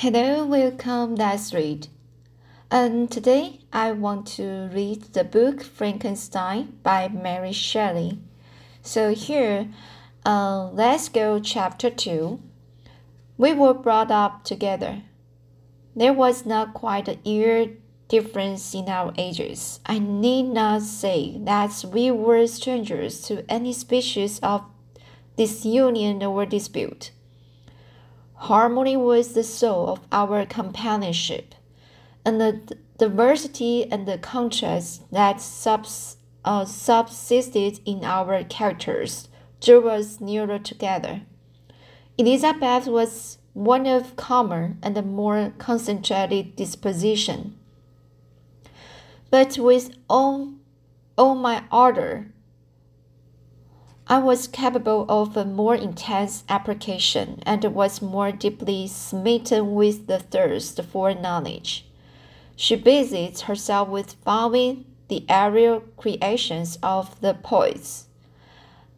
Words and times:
Hello, 0.00 0.44
welcome. 0.44 1.16
That's 1.16 1.54
read. 1.54 1.88
And 2.70 3.10
today 3.10 3.60
I 3.72 3.92
want 3.92 4.26
to 4.36 4.68
read 4.70 5.14
the 5.14 5.24
book 5.24 5.62
Frankenstein 5.62 6.76
by 6.82 7.08
Mary 7.08 7.52
Shelley. 7.52 8.18
So 8.82 9.14
here, 9.14 9.68
uh, 10.26 10.68
let's 10.68 11.08
go 11.08 11.40
chapter 11.40 11.88
two. 11.88 12.42
We 13.38 13.54
were 13.54 13.72
brought 13.72 14.10
up 14.10 14.44
together. 14.44 15.00
There 15.94 16.12
was 16.12 16.44
not 16.44 16.74
quite 16.74 17.08
a 17.08 17.18
year 17.24 17.70
difference 18.08 18.74
in 18.74 18.90
our 18.90 19.14
ages. 19.16 19.80
I 19.86 19.98
need 19.98 20.42
not 20.42 20.82
say 20.82 21.38
that 21.38 21.86
we 21.90 22.10
were 22.10 22.46
strangers 22.48 23.22
to 23.28 23.50
any 23.50 23.72
species 23.72 24.40
of 24.40 24.62
disunion 25.38 26.22
or 26.22 26.44
dispute. 26.44 27.12
Harmony 28.36 28.96
was 28.96 29.32
the 29.32 29.42
soul 29.42 29.88
of 29.90 30.00
our 30.12 30.44
companionship, 30.44 31.54
and 32.24 32.40
the 32.40 32.76
diversity 32.98 33.90
and 33.90 34.06
the 34.06 34.18
contrast 34.18 35.02
that 35.10 35.40
subs, 35.40 36.16
uh, 36.44 36.64
subsisted 36.64 37.80
in 37.84 38.04
our 38.04 38.44
characters 38.44 39.28
drew 39.60 39.88
us 39.88 40.20
nearer 40.20 40.58
together. 40.58 41.22
Elizabeth 42.18 42.86
was 42.86 43.38
one 43.52 43.86
of 43.86 44.16
calmer 44.16 44.76
and 44.82 45.02
more 45.04 45.52
concentrated 45.58 46.56
disposition. 46.56 47.58
But 49.30 49.58
with 49.58 49.96
all, 50.08 50.52
all 51.16 51.34
my 51.34 51.64
ardor, 51.72 52.32
I 54.08 54.18
was 54.18 54.46
capable 54.46 55.04
of 55.08 55.36
a 55.36 55.44
more 55.44 55.74
intense 55.74 56.44
application 56.48 57.40
and 57.44 57.64
was 57.64 58.00
more 58.00 58.30
deeply 58.30 58.86
smitten 58.86 59.74
with 59.74 60.06
the 60.06 60.20
thirst 60.20 60.80
for 60.84 61.12
knowledge. 61.12 61.86
She 62.54 62.76
busied 62.76 63.40
herself 63.40 63.88
with 63.88 64.12
following 64.24 64.84
the 65.08 65.24
aerial 65.28 65.80
creations 65.96 66.78
of 66.84 67.20
the 67.20 67.34
poets, 67.34 68.06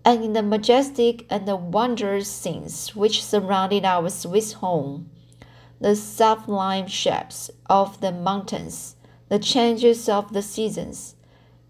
and 0.05 0.23
in 0.23 0.35
the 0.35 0.43
majestic 0.43 1.25
and 1.31 1.49
the 1.49 1.57
wondrous 1.57 2.31
scenes 2.31 2.95
which 2.95 3.25
surrounded 3.25 3.87
our 3.87 4.11
Swiss 4.11 4.55
home, 4.55 5.09
the 5.81 5.97
sublime 5.97 6.87
shapes 6.87 7.51
of 7.71 8.03
the 8.03 8.13
mountains, 8.13 8.97
the 9.31 9.39
changes 9.39 10.07
of 10.07 10.35
the 10.35 10.43
seasons, 10.43 11.15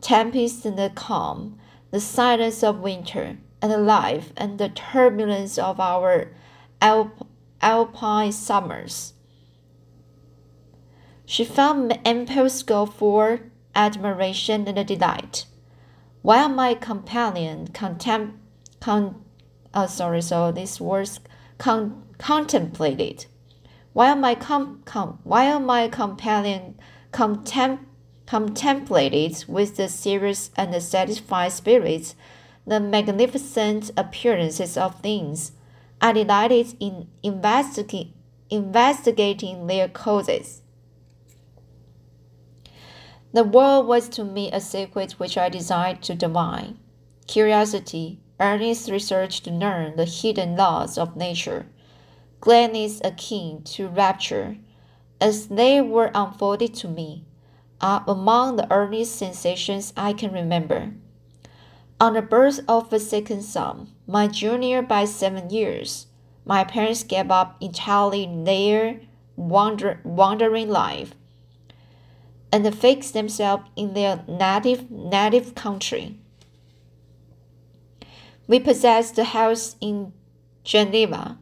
tempest 0.01 0.65
and 0.65 0.77
the 0.77 0.91
calm, 0.93 1.57
the 1.91 2.01
silence 2.01 2.63
of 2.63 2.81
winter, 2.81 3.39
and 3.61 3.73
the 3.73 3.79
life 3.79 4.33
and 4.37 4.59
the 4.59 4.69
turbulence 4.69 5.59
of 5.59 5.81
our 5.81 6.33
Alp- 6.81 7.27
alpine 7.61 8.31
summers. 8.31 9.15
She 11.27 11.45
found 11.45 11.99
ample 12.07 12.49
scope 12.49 12.95
for 12.95 13.41
admiration 13.75 14.69
and 14.69 14.87
delight, 14.87 15.47
while 16.23 16.49
my 16.49 16.75
companion 16.75 17.69
contem- 17.69 18.39
con- 18.81 19.25
uh, 19.75 19.87
sorry, 19.87 20.23
so 20.23 20.53
this 20.53 20.81
was 20.81 21.21
con- 21.59 22.05
contemplated, 22.19 23.27
while 23.93 24.17
my 24.17 24.35
com- 24.35 24.83
com- 24.85 25.19
while 25.25 25.59
my 25.59 25.89
companion 25.89 26.79
contem- 27.13 27.87
contemplated 28.29 29.43
with 29.49 29.77
the 29.79 29.89
serious 29.89 30.51
and 30.55 30.75
the 30.75 30.81
satisfied 30.83 31.51
spirits 31.51 32.15
the 32.67 32.79
magnificent 32.79 33.91
appearances 33.97 34.77
of 34.77 35.01
things. 35.01 35.53
I 35.99 36.13
delighted 36.13 36.77
in 36.79 37.09
investigating 37.23 38.13
investigating 38.51 39.67
their 39.67 39.89
causes. 39.89 40.63
The 43.33 43.45
world 43.45 43.87
was 43.87 44.09
to 44.11 44.25
me 44.25 44.51
a 44.53 44.61
secret 44.61 45.13
which 45.13 45.39
I 45.39 45.49
desired 45.49 46.03
to 46.03 46.15
divine. 46.15 46.79
Curiosity, 47.27 48.21
earnest 48.41 48.91
research 48.91 49.43
to 49.43 49.51
learn 49.51 49.97
the 49.97 50.07
hidden 50.07 50.57
laws 50.57 50.97
of 50.97 51.17
nature, 51.17 51.67
gladness 52.41 53.01
akin 53.05 53.63
to 53.65 53.89
rapture, 53.89 54.57
as 55.21 55.49
they 55.49 55.81
were 55.83 56.11
unfolded 56.15 56.75
to 56.77 56.89
me, 56.89 57.25
are 57.81 58.05
among 58.07 58.57
the 58.57 58.71
earliest 58.73 59.17
sensations 59.17 59.93
I 59.97 60.13
can 60.13 60.33
remember. 60.33 60.93
On 62.01 62.15
the 62.15 62.23
birth 62.23 62.61
of 62.69 62.93
a 62.93 63.01
second 63.01 63.43
son, 63.43 63.89
my 64.07 64.29
junior 64.29 64.83
by 64.83 65.05
seven 65.05 65.51
years, 65.51 66.07
my 66.45 66.65
parents 66.65 67.03
gave 67.03 67.31
up 67.31 67.57
entirely 67.61 68.29
their 68.45 69.01
wander, 69.37 70.01
wandering 70.05 70.69
life 70.69 71.15
and 72.53 72.75
fixed 72.75 73.15
themselves 73.15 73.65
in 73.77 73.95
their 73.95 74.25
native 74.27 74.91
native 74.91 75.55
country. 75.55 76.19
We 78.47 78.61
possessed 78.61 79.19
a 79.19 79.25
house 79.25 79.77
in 79.81 80.13
Geneva 80.65 81.39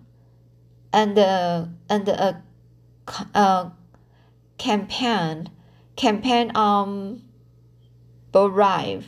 and 0.93 1.17
a, 1.19 1.71
and 1.89 2.09
a, 2.09 2.23
uh, 2.23 2.33
a 3.35 3.39
uh, 3.39 3.71
campaign 4.59 5.51
campaign 5.97 6.51
um, 6.51 6.57
on 6.57 7.23
Borive, 8.33 9.07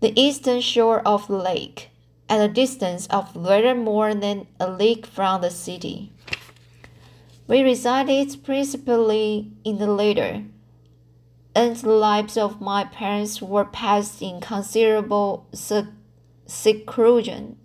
the 0.00 0.18
eastern 0.20 0.60
shore 0.60 1.00
of 1.00 1.26
the 1.26 1.36
lake, 1.36 1.90
at 2.28 2.40
a 2.40 2.52
distance 2.52 3.06
of 3.08 3.34
little 3.36 3.74
more 3.74 4.14
than 4.14 4.46
a 4.60 4.70
league 4.70 5.06
from 5.06 5.40
the 5.40 5.50
city. 5.50 6.12
We 7.48 7.62
resided 7.62 8.44
principally 8.44 9.52
in 9.64 9.78
the 9.78 9.86
latter, 9.86 10.44
and 11.54 11.76
the 11.76 11.90
lives 11.90 12.36
of 12.36 12.60
my 12.60 12.84
parents 12.84 13.40
were 13.40 13.64
passed 13.64 14.20
in 14.20 14.40
considerable 14.40 15.48
seclusion. 16.46 17.56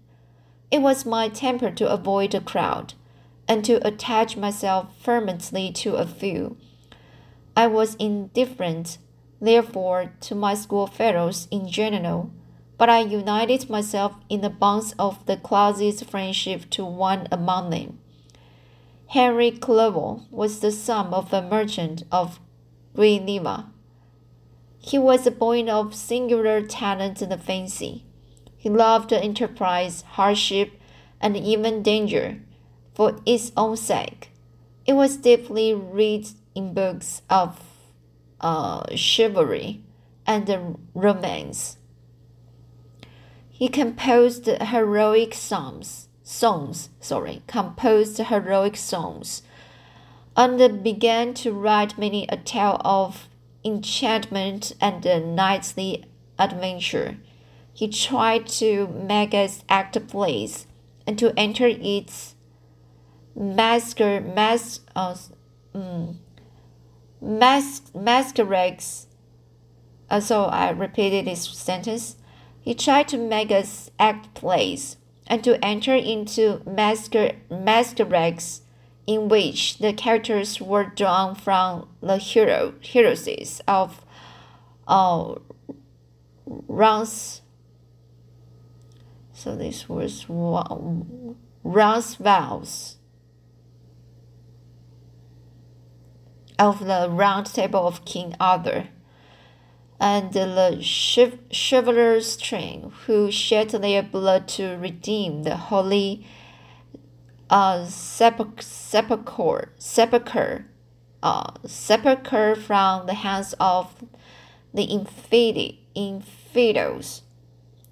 It 0.72 0.81
was 0.81 1.06
my 1.06 1.30
temper 1.30 1.72
to 1.72 1.92
avoid 1.92 2.34
a 2.34 2.42
crowd, 2.42 2.94
and 3.48 3.66
to 3.66 3.86
attach 3.86 4.38
myself 4.38 4.96
firmly 4.98 5.72
to 5.74 5.96
a 5.96 6.08
few. 6.08 6.58
I 7.56 7.67
was 7.67 7.95
indifferent, 7.95 8.97
therefore, 9.39 10.13
to 10.22 10.35
my 10.35 10.53
schoolfellows 10.53 11.47
in 11.51 11.67
general, 11.67 12.31
but 12.78 12.89
I 12.89 13.01
united 13.01 13.69
myself 13.69 14.16
in 14.29 14.41
the 14.41 14.50
bonds 14.50 14.94
of 14.97 15.25
the 15.25 15.38
closest 15.38 16.06
friendship 16.06 16.69
to 16.72 16.85
one 16.85 17.28
among 17.31 17.69
them. 17.69 18.00
Henry 19.07 19.51
Clerval 19.51 20.25
was 20.31 20.62
the 20.62 20.72
son 20.72 21.13
of 21.13 21.34
a 21.34 21.41
merchant 21.41 22.03
of 22.12 22.39
Geneva. 22.95 23.68
He 24.79 24.97
was 24.97 25.28
a 25.28 25.31
boy 25.31 25.66
of 25.66 25.94
singular 25.94 26.62
talent 26.62 27.22
and 27.22 27.41
fancy. 27.41 28.06
He 28.57 28.69
loved 28.69 29.12
enterprise, 29.12 30.03
hardship, 30.13 30.79
and 31.19 31.35
even 31.35 31.83
danger 31.83 32.41
for 32.94 33.18
its 33.25 33.51
own 33.57 33.75
sake. 33.78 34.31
It 34.85 34.94
was 34.94 35.18
deeply 35.18 35.73
read 35.73 36.29
in 36.56 36.73
books 36.73 37.22
of 37.29 37.59
uh, 38.39 38.84
chivalry 38.95 39.84
and 40.25 40.78
romance. 40.94 41.78
He 43.50 43.67
composed 43.67 44.47
heroic 44.47 45.34
songs 45.34 46.07
songs, 46.31 46.89
sorry, 47.00 47.41
composed 47.47 48.17
heroic 48.17 48.78
songs, 48.78 49.44
and 50.35 50.81
began 50.81 51.34
to 51.34 51.51
write 51.51 51.97
many 51.97 52.25
a 52.29 52.38
tale 52.38 52.79
of 52.85 53.28
enchantment 53.66 54.72
and 54.79 55.03
knightly 55.35 56.06
adventure. 56.39 57.18
He 57.73 57.88
tried 57.88 58.47
to 58.47 58.88
make 58.88 59.33
us 59.33 59.63
act 59.68 60.07
plays 60.07 60.68
and 61.06 61.19
to 61.19 61.33
enter 61.38 61.68
its 61.68 62.35
masquer 63.38 64.21
mas 64.21 64.81
uh, 64.95 65.15
um, 65.74 66.19
mas 67.21 67.81
masquerades. 67.94 69.06
Uh, 70.09 70.19
so 70.19 70.45
I 70.45 70.71
repeated 70.71 71.25
this 71.25 71.47
sentence. 71.47 72.18
He 72.59 72.73
tried 72.73 73.07
to 73.09 73.18
make 73.18 73.51
us 73.51 73.89
act 74.00 74.33
plays 74.33 74.97
and 75.27 75.44
to 75.44 75.63
enter 75.63 75.95
into 75.95 76.62
masquer 76.65 77.35
masquerades 77.50 78.62
in 79.07 79.29
which 79.29 79.77
the 79.79 79.94
characters 79.94 80.62
were 80.62 80.83
drawn 80.83 81.35
from 81.35 81.88
the 82.01 82.18
hero 82.18 82.73
heresies 82.94 83.62
of 83.67 84.03
uh, 84.88 85.35
Rons. 86.45 87.41
So 89.33 89.56
this 89.56 89.89
was 89.89 90.25
Roncesvalles 91.63 92.97
of 96.62 96.86
the 96.86 97.08
Round 97.10 97.48
Table 97.48 97.88
of 97.88 98.06
King 98.06 98.36
Arthur 98.40 98.90
and 100.00 100.31
the 100.31 100.78
chivalrous 101.52 102.38
train 102.38 102.92
who 103.06 103.31
shed 103.31 103.69
their 103.69 104.04
blood 104.04 104.48
to 104.50 104.78
redeem 104.78 105.42
the 105.42 105.58
holy 105.58 106.24
uh, 107.50 107.86
sepulchre, 107.86 109.74
sepulchre, 109.80 110.66
uh, 111.24 111.52
sepulchre 111.66 112.56
from 112.56 113.08
the 113.08 113.16
hands 113.16 113.56
of 113.60 113.96
the 114.72 114.84
infidel, 114.84 115.74
infidels, 115.96 117.24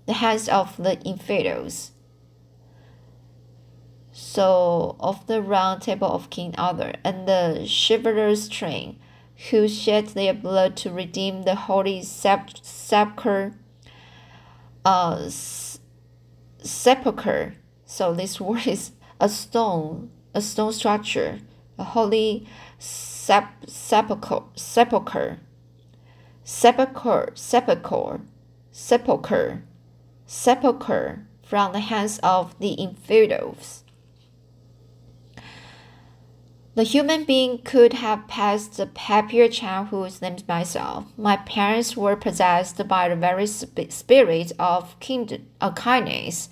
the 0.06 0.14
hands 0.14 0.48
of 0.48 0.78
the 0.78 1.00
infidels. 1.02 1.92
So 4.22 4.98
of 5.00 5.26
the 5.28 5.42
round 5.42 5.82
table 5.82 6.12
of 6.12 6.30
King 6.30 6.54
Arthur 6.58 6.92
and 7.06 7.26
the 7.26 7.66
chivalrous 7.66 8.50
train, 8.50 9.00
who 9.50 9.70
shed 9.70 10.08
their 10.08 10.34
blood 10.34 10.76
to 10.78 10.92
redeem 10.92 11.44
the 11.44 11.56
holy 11.56 12.04
sep- 12.04 12.58
sepulchre, 12.62 13.54
uh, 14.84 15.30
sepulchre. 16.62 17.56
So 17.86 18.14
this 18.14 18.42
word 18.42 18.68
is 18.68 18.92
a 19.22 19.30
stone, 19.30 20.12
a 20.34 20.42
stone 20.42 20.74
structure, 20.74 21.40
a 21.78 21.86
holy 21.86 22.46
sep- 22.78 23.70
sepulchre, 23.70 24.44
sepulchre, 24.54 25.40
sepulchre, 26.44 27.32
sepulchre, 27.36 28.22
sepulchre, 28.70 29.64
sepulchre 30.26 31.26
from 31.42 31.72
the 31.72 31.80
hands 31.80 32.20
of 32.22 32.60
the 32.60 32.74
infidels. 32.74 33.86
The 36.80 36.86
human 36.86 37.26
being 37.26 37.58
could 37.58 37.92
have 37.92 38.30
passed 38.30 38.80
a 38.80 38.90
happier 38.96 39.50
childhood 39.50 40.14
than 40.22 40.38
myself. 40.48 41.08
My 41.18 41.36
parents 41.36 41.98
were 41.98 42.16
possessed 42.16 42.88
by 42.88 43.10
the 43.10 43.18
very 43.18 43.48
spirit 43.48 44.54
of 44.58 44.98
kind- 45.02 45.46
uh, 45.60 45.74
kindness 45.74 46.48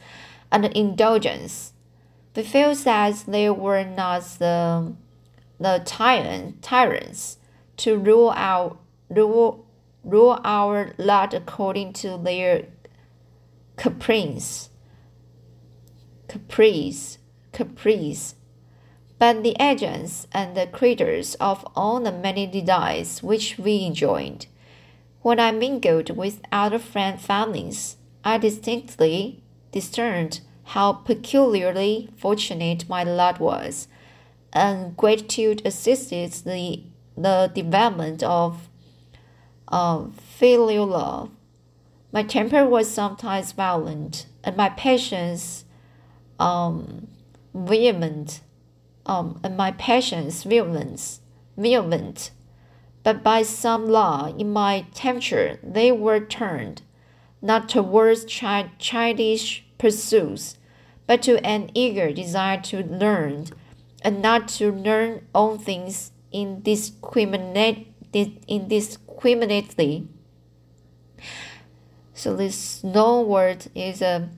and 0.52 0.66
indulgence. 0.66 1.72
We 2.36 2.44
feel 2.44 2.76
that 2.76 3.24
they 3.26 3.50
were 3.50 3.86
not 3.86 4.24
the, 4.38 4.96
the 5.62 5.82
tyrant, 5.86 6.62
tyrants 6.62 7.38
to 7.78 7.98
rule 7.98 8.34
our, 8.36 8.78
rule, 9.10 9.66
rule 10.04 10.42
our 10.44 10.92
lot 10.98 11.34
according 11.34 11.94
to 12.04 12.18
their 12.18 12.66
caprice. 13.78 14.72
Caprice, 16.28 17.18
caprice 17.54 18.36
but 19.20 19.44
the 19.44 19.56
agents 19.60 20.28
and 20.32 20.56
the 20.56 20.68
creators 20.68 21.36
of 21.36 21.66
all 21.76 22.00
the 22.00 22.12
many 22.12 22.46
delights 22.46 23.24
which 23.24 23.58
we 23.58 23.84
enjoyed. 23.84 24.46
When 25.22 25.40
I 25.40 25.52
mingled 25.52 26.16
with 26.16 26.42
other 26.52 26.80
friend 26.80 27.20
families, 27.20 27.98
I 28.24 28.38
distinctly 28.38 29.42
discerned 29.72 30.42
how 30.66 30.94
peculiarly 30.94 32.10
fortunate 32.18 32.88
my 32.90 33.04
lot 33.04 33.40
was, 33.40 33.88
and 34.54 34.96
gratitude 34.96 35.62
assisted 35.66 36.32
the, 36.34 36.84
the 37.18 37.52
development 37.54 38.22
of 38.22 38.70
uh, 39.70 40.06
filial 40.20 40.88
love. 40.88 41.32
My 42.12 42.24
temper 42.24 42.66
was 42.66 42.90
sometimes 42.90 43.52
violent, 43.52 44.28
and 44.44 44.56
my 44.56 44.70
patience 44.70 45.66
um, 46.40 47.08
vehement 47.54 48.42
um, 49.08 49.40
and 49.44 49.58
my 49.58 49.72
passions 49.72 50.44
violence, 50.44 51.22
violent, 51.58 52.32
but 53.04 53.24
by 53.24 53.42
some 53.42 53.88
law 53.88 54.36
in 54.38 54.52
my 54.52 54.86
temperature 54.94 55.60
they 55.64 55.92
were 55.92 56.20
turned, 56.20 56.82
not 57.42 57.70
towards 57.70 58.26
chi- 58.26 58.72
childish 58.78 59.66
pursuits, 59.78 60.58
but 61.08 61.22
to 61.24 61.44
an 61.46 61.72
eager 61.74 62.12
desire 62.12 62.60
to 62.62 62.84
learn, 62.84 63.48
and 64.02 64.22
not 64.22 64.48
to 64.50 64.72
learn 64.72 65.26
all 65.34 65.58
things 65.58 66.12
indiscriminate, 66.32 67.88
indiscriminately. 68.14 70.08
So 72.14 72.36
this 72.36 72.84
no 72.84 73.22
word 73.22 73.68
is 73.74 74.02
a, 74.02 74.30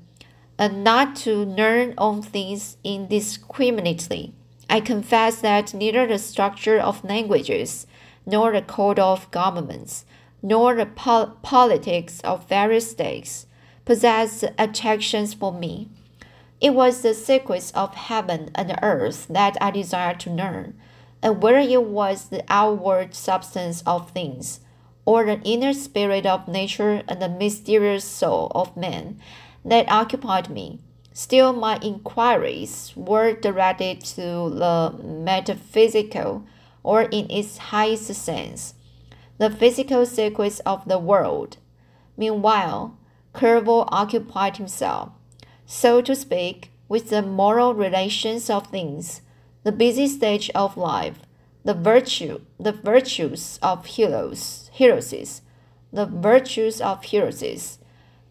a 0.60 0.70
not 0.70 1.16
to 1.18 1.34
learn 1.46 1.94
all 1.98 2.22
things 2.22 2.78
indiscriminately. 2.84 4.36
I 4.70 4.82
confess 4.82 5.42
that 5.42 5.74
neither 5.74 6.06
the 6.06 6.20
structure 6.20 6.80
of 6.80 7.04
languages, 7.04 7.88
nor 8.26 8.52
the 8.52 8.62
code 8.62 9.00
of 9.00 9.32
governments, 9.32 10.06
nor 10.44 10.76
the 10.76 10.86
pol 10.86 11.38
politics 11.42 12.20
of 12.22 12.48
various 12.48 12.92
states 12.92 13.48
possessed 13.84 14.46
attractions 14.60 15.34
for 15.34 15.52
me. 15.52 15.90
It 16.62 16.76
was 16.76 17.02
the 17.02 17.16
secrets 17.16 17.72
of 17.72 17.96
heaven 17.96 18.52
and 18.54 18.78
earth 18.84 19.26
that 19.30 19.58
I 19.60 19.72
desired 19.72 20.20
to 20.22 20.30
learn, 20.30 20.78
and 21.24 21.42
whether 21.42 21.58
it 21.58 21.84
was 21.84 22.30
the 22.30 22.44
outward 22.48 23.16
substance 23.16 23.82
of 23.88 24.12
things, 24.12 24.60
or 25.06 25.26
the 25.26 25.42
inner 25.42 25.74
spirit 25.74 26.28
of 26.28 26.48
nature 26.48 27.02
and 27.08 27.20
the 27.20 27.30
mysterious 27.30 28.06
soul 28.06 28.52
of 28.54 28.78
man 28.78 29.20
that 29.66 29.90
occupied 29.92 30.50
me. 30.50 30.80
Still, 31.20 31.52
my 31.52 31.78
inquiries 31.82 32.94
were 32.96 33.34
directed 33.34 34.00
to 34.16 34.50
the 34.52 34.96
metaphysical, 35.04 36.46
or 36.82 37.02
in 37.02 37.30
its 37.30 37.58
highest 37.58 38.14
sense, 38.14 38.74
the 39.38 39.50
physical 39.50 40.06
secrets 40.06 40.62
of 40.62 40.88
the 40.88 40.98
world. 40.98 41.58
Meanwhile, 42.16 42.98
Clerval 43.34 43.90
occupied 43.92 44.56
himself, 44.56 45.10
so 45.66 46.00
to 46.04 46.16
speak, 46.16 46.72
with 46.88 47.10
the 47.10 47.22
moral 47.22 47.74
relations 47.74 48.50
of 48.50 48.68
things, 48.68 49.22
the 49.66 49.74
busy 49.74 50.08
stage 50.08 50.50
of 50.56 50.78
life, 50.78 51.20
the 51.66 51.74
virtue, 51.74 52.40
the 52.58 52.72
virtues 52.72 53.60
of 53.62 53.86
heroes, 53.88 54.70
heroes, 54.72 55.42
the 55.92 56.06
virtues 56.06 56.80
of 56.80 57.04
heroes, 57.04 57.78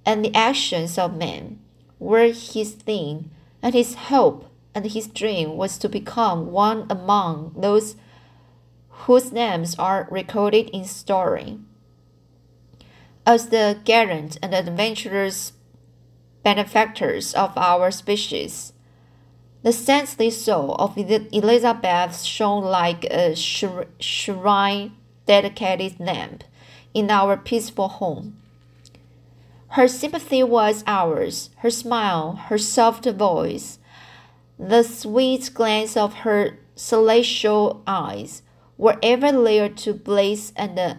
and 0.07 0.25
the 0.25 0.35
actions 0.35 0.97
of 0.97 1.15
men 1.15 1.61
were 1.99 2.33
his 2.33 2.73
thing, 2.73 3.31
and 3.63 3.75
his 3.75 3.95
hope 3.95 4.51
and 4.75 4.87
his 4.87 5.09
dream 5.09 5.57
was 5.57 5.79
to 5.79 5.89
become 5.89 6.53
one 6.53 6.87
among 6.89 7.55
those 7.57 7.97
whose 9.07 9.33
names 9.33 9.75
are 9.79 10.09
recorded 10.11 10.69
in 10.71 10.85
story. 10.85 11.59
As 13.27 13.49
the 13.49 13.79
gallant 13.85 14.39
and 14.43 14.55
adventurous 14.55 15.53
benefactors 16.43 17.35
of 17.35 17.53
our 17.57 17.91
species, 17.91 18.73
the 19.63 19.73
saintly 19.73 20.31
soul 20.31 20.75
of 20.77 20.97
Elizabeth 20.97 22.23
shone 22.23 22.65
like 22.65 23.05
a 23.05 23.35
shrine 23.35 24.93
dedicated 25.27 26.01
lamp 26.01 26.45
in 26.95 27.11
our 27.11 27.37
peaceful 27.37 27.89
home. 27.89 28.38
Her 29.73 29.87
sympathy 29.87 30.43
was 30.43 30.83
ours, 30.87 31.51
her 31.59 31.71
smile, 31.71 32.37
her 32.47 32.57
soft 32.57 33.05
voice, 33.05 33.79
the 34.59 34.83
sweet 34.83 35.51
glance 35.53 35.97
of 35.97 36.15
her 36.25 36.59
celestial 36.75 37.83
eyes 37.87 38.43
were 38.79 38.97
ever 39.03 39.31
there 39.31 39.69
to 39.69 39.93
blaze 39.93 40.53
and 40.57 40.99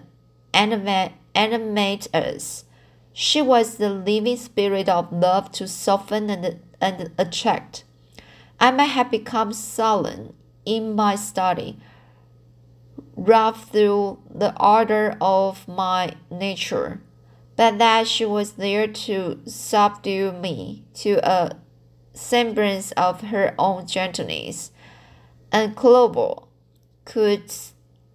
animate, 0.53 1.13
animate 1.33 2.13
us. 2.13 2.65
She 3.11 3.41
was 3.41 3.77
the 3.77 3.89
living 3.89 4.38
spirit 4.38 4.88
of 4.88 5.11
love 5.11 5.51
to 5.53 5.67
soften 5.67 6.29
and, 6.29 6.59
and 6.79 7.11
attract. 7.17 7.83
I 8.59 8.69
might 8.71 8.85
have 8.85 9.09
become 9.09 9.51
sullen 9.51 10.33
in 10.63 10.95
my 10.95 11.15
study, 11.15 11.79
rough 13.15 13.71
through 13.71 14.19
the 14.29 14.53
ardor 14.57 15.17
of 15.19 15.67
my 15.67 16.13
nature 16.29 17.01
but 17.60 17.78
that 17.78 18.08
she 18.08 18.24
was 18.24 18.54
there 18.54 18.88
to 18.88 19.38
subdue 19.46 20.32
me 20.32 20.86
to 20.94 21.20
a 21.30 21.58
semblance 22.13 22.94
of 22.94 23.20
her 23.20 23.54
own 23.60 23.86
gentleness. 23.86 24.72
And 25.51 25.75
Clerval, 25.75 26.48
could 27.04 27.51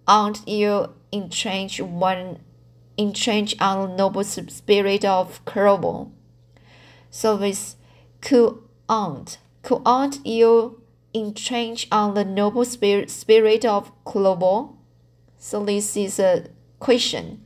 Aunt 0.07 0.41
you 0.47 0.95
entrench 1.11 1.79
one 1.79 2.39
entrench 2.97 3.55
on 3.61 3.87
the 3.87 3.95
noble 3.95 4.23
spirit 4.23 5.05
of 5.05 5.45
Clerval? 5.45 6.11
So 7.11 7.37
this 7.37 7.75
could 8.21 8.57
Aunt, 8.89 9.37
could 9.61 9.83
Aunt 9.85 10.25
you 10.25 10.81
entrench 11.13 11.87
on 11.91 12.15
the 12.15 12.25
noble 12.25 12.65
spirit 12.65 13.11
spirit 13.11 13.63
of 13.63 13.91
Clerval? 14.05 14.75
So 15.37 15.63
this 15.63 15.95
is 15.95 16.17
a 16.17 16.47
question. 16.79 17.44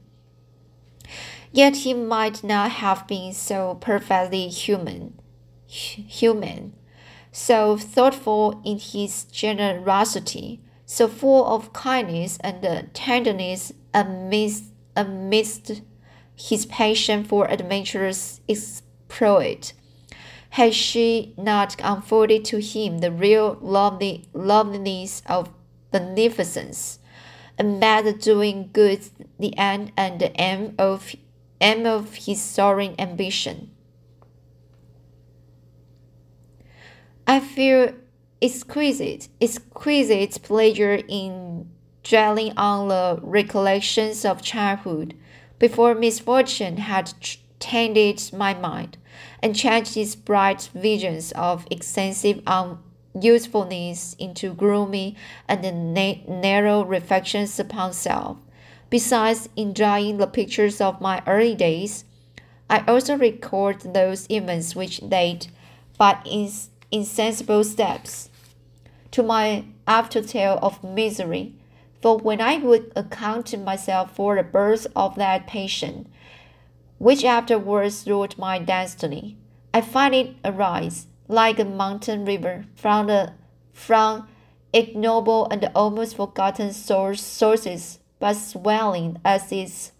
Yet 1.51 1.77
he 1.77 1.93
might 1.93 2.43
not 2.43 2.71
have 2.71 3.07
been 3.07 3.33
so 3.33 3.75
perfectly 3.81 4.47
human, 4.49 5.19
human, 5.65 6.73
so 7.31 7.75
thoughtful 7.77 8.61
in 8.63 8.77
his 8.77 9.23
generosity, 9.25 10.61
so 10.85 11.07
full 11.07 11.45
of 11.45 11.73
kindness 11.73 12.37
and 12.41 12.93
tenderness 12.93 13.73
amidst, 13.93 14.65
amidst 14.95 15.81
his 16.35 16.65
passion 16.67 17.23
for 17.23 17.49
adventurous 17.49 18.41
exploit. 18.47 19.73
Had 20.51 20.73
she 20.73 21.33
not 21.37 21.75
unfolded 21.83 22.45
to 22.45 22.59
him 22.59 22.99
the 22.99 23.11
real 23.11 23.57
lovely, 23.61 24.25
loveliness 24.33 25.21
of 25.25 25.49
beneficence, 25.91 26.99
and 27.57 27.79
made 27.79 28.19
doing 28.19 28.69
good 28.71 29.01
the 29.37 29.55
end 29.57 29.91
and 29.97 30.19
the 30.19 30.31
aim 30.41 30.75
of 30.77 31.15
aim 31.61 31.85
of 31.85 32.15
his 32.15 32.41
soaring 32.41 32.95
ambition? 32.99 33.71
I 37.27 37.39
feel 37.39 37.93
exquisite, 38.41 39.29
exquisite 39.39 40.41
pleasure 40.41 40.99
in 41.07 41.69
dwelling 42.03 42.57
on 42.57 42.87
the 42.87 43.19
recollections 43.21 44.25
of 44.25 44.41
childhood 44.41 45.13
before 45.59 45.93
misfortune 45.93 46.77
had 46.77 47.13
tainted 47.59 48.31
my 48.33 48.53
mind 48.53 48.97
and 49.43 49.55
changed 49.55 49.97
its 49.97 50.15
bright 50.15 50.69
visions 50.73 51.31
of 51.33 51.67
excessive 51.69 52.41
unusefulness 52.47 54.15
into 54.17 54.53
gloomy 54.53 55.15
and 55.47 55.93
narrow 55.93 56.83
reflections 56.83 57.59
upon 57.59 57.93
self. 57.93 58.37
Besides 58.89 59.49
enjoying 59.55 60.17
the 60.17 60.27
pictures 60.27 60.81
of 60.81 60.99
my 60.99 61.21
early 61.27 61.55
days, 61.55 62.05
I 62.69 62.83
also 62.87 63.17
record 63.17 63.81
those 63.81 64.27
events 64.29 64.75
which 64.75 65.01
led 65.01 65.47
but 65.97 66.27
insensible 66.91 67.63
steps 67.63 68.29
to 69.11 69.23
my 69.23 69.65
aftertale 69.87 70.59
of 70.61 70.83
misery. 70.83 71.53
For 72.01 72.17
when 72.17 72.39
I 72.39 72.57
would 72.57 72.93
account 72.95 73.47
to 73.47 73.57
myself 73.57 74.15
for 74.15 74.35
the 74.35 74.43
birth 74.43 74.87
of 74.95 75.15
that 75.15 75.47
patient, 75.47 76.07
which 76.97 77.25
afterwards 77.25 78.07
ruled 78.07 78.37
my 78.37 78.59
destiny. 78.59 79.37
I 79.73 79.81
find 79.81 80.15
it 80.15 80.35
arise 80.45 81.07
like 81.27 81.59
a 81.59 81.65
mountain 81.65 82.25
river 82.25 82.65
from 82.75 83.07
the 83.07 83.33
from 83.73 84.27
ignoble 84.73 85.47
and 85.49 85.69
almost 85.75 86.15
forgotten 86.15 86.73
source, 86.73 87.21
sources, 87.21 87.99
but 88.19 88.33
swelling 88.33 89.17
as 89.23 89.51
it 89.51 89.91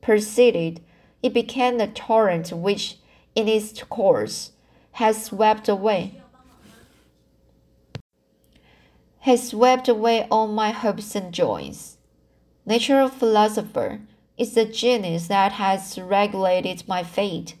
proceeded, 0.00 0.80
it 1.22 1.34
became 1.34 1.80
a 1.80 1.86
torrent 1.86 2.52
which, 2.52 2.96
in 3.34 3.48
its 3.48 3.82
course, 3.84 4.52
has 4.92 5.24
swept 5.24 5.68
away 5.68 6.22
has 9.20 9.48
swept 9.48 9.88
away 9.88 10.26
all 10.30 10.46
my 10.48 10.70
hopes 10.70 11.14
and 11.14 11.34
joys. 11.34 11.98
Natural 12.64 13.08
philosopher, 13.08 14.00
is 14.38 14.54
the 14.54 14.64
genius 14.64 15.26
that 15.26 15.52
has 15.52 15.98
regulated 15.98 16.84
my 16.86 17.02
fate. 17.02 17.56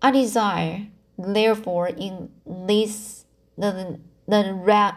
I 0.00 0.10
desire, 0.10 0.86
therefore, 1.18 1.88
in 1.88 2.30
this 2.46 3.26
the, 3.58 4.00
the 4.26 4.96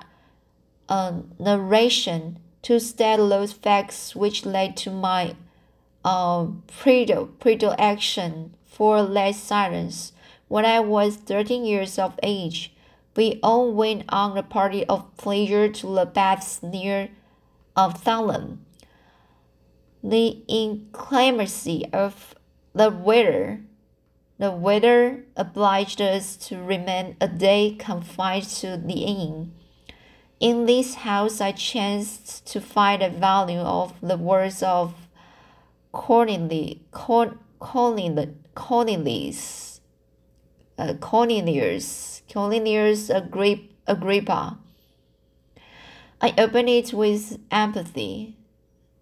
uh, 0.87 1.13
narration 1.37 2.39
to 2.63 2.79
state 2.79 3.17
those 3.17 3.53
facts 3.53 4.15
which 4.15 4.45
led 4.45 4.75
to 4.77 4.89
my 4.89 5.35
uh, 6.03 6.47
predilection 6.67 8.55
for 8.65 9.01
less 9.01 9.41
silence. 9.41 10.11
When 10.47 10.65
I 10.65 10.79
was 10.79 11.15
thirteen 11.15 11.65
years 11.65 11.97
of 11.99 12.19
age, 12.23 12.73
we 13.15 13.39
all 13.41 13.71
went 13.71 14.05
on 14.09 14.37
a 14.37 14.43
party 14.43 14.85
of 14.87 15.15
pleasure 15.17 15.69
to 15.69 15.95
the 15.95 16.05
baths 16.05 16.61
near 16.63 17.09
of 17.75 18.03
Thulin 18.03 18.57
the 20.03 20.43
inclemency 20.49 21.85
of 21.93 22.35
the 22.73 22.89
weather. 22.89 23.61
The 24.37 24.51
weather 24.51 25.23
obliged 25.37 26.01
us 26.01 26.35
to 26.47 26.61
remain 26.61 27.15
a 27.21 27.27
day 27.29 27.75
confined 27.79 28.49
to 28.59 28.75
the 28.75 29.05
inn. 29.05 29.53
In 30.43 30.65
this 30.65 30.95
house, 30.95 31.39
I 31.39 31.53
chanced 31.53 32.45
to 32.47 32.59
find 32.59 33.01
a 33.01 33.09
volume 33.09 33.65
of 33.65 33.93
the 34.01 34.17
words 34.17 34.61
of 34.61 34.93
Cornelius, 35.93 36.79
Cornelius, 37.61 38.19
uh, 40.77 40.95
Cornelius, 40.99 42.23
Cornelius 42.29 43.09
Agrippa. 43.87 44.57
I 46.19 46.33
opened 46.37 46.67
it 46.67 46.91
with 46.91 47.39
empathy 47.49 48.35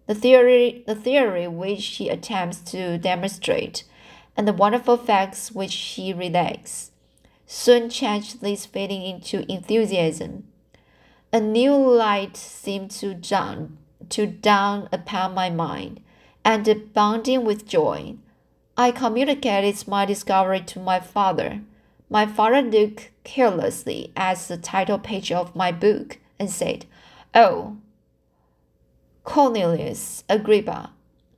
the 0.06 0.14
theory, 0.14 0.84
the 0.86 0.94
theory 0.94 1.48
which 1.48 1.84
he 1.96 2.08
attempts 2.08 2.60
to 2.70 2.98
demonstrate, 2.98 3.82
and 4.36 4.46
the 4.46 4.52
wonderful 4.52 4.96
facts 4.96 5.50
which 5.50 5.74
he 5.74 6.12
relates, 6.12 6.92
soon 7.46 7.90
changed 7.90 8.42
this 8.42 8.64
feeling 8.64 9.02
into 9.02 9.44
enthusiasm. 9.50 10.51
A 11.34 11.40
new 11.40 11.74
light 11.74 12.36
seemed 12.36 12.90
to 12.90 13.14
dawn, 13.14 13.78
to 14.10 14.26
dawn 14.26 14.86
upon 14.92 15.32
my 15.32 15.48
mind, 15.48 16.02
and 16.44 16.92
bounding 16.92 17.46
with 17.46 17.66
joy, 17.66 18.16
I 18.76 18.90
communicated 18.90 19.88
my 19.88 20.04
discovery 20.04 20.60
to 20.60 20.78
my 20.78 21.00
father. 21.00 21.62
My 22.10 22.26
father 22.26 22.60
looked 22.60 23.10
carelessly 23.24 24.12
at 24.14 24.40
the 24.40 24.58
title 24.58 24.98
page 24.98 25.32
of 25.32 25.56
my 25.56 25.72
book 25.72 26.18
and 26.38 26.50
said, 26.50 26.84
Oh, 27.34 27.78
Cornelius 29.24 30.24
Agrippa, 30.28 30.90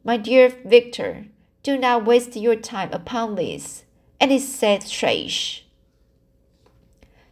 my 0.03 0.17
dear 0.17 0.49
Victor, 0.65 1.27
do 1.63 1.79
not 1.79 2.05
waste 2.05 2.35
your 2.35 2.57
time 2.57 2.93
upon 2.93 3.37
this. 3.37 3.85
It 4.21 4.33
is 4.33 4.53
sad 4.53 4.89
trash. 4.89 5.65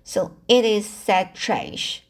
So 0.05 0.37
it 0.47 0.65
is 0.65 0.87
sad 0.87 1.35
trash. 1.35 2.05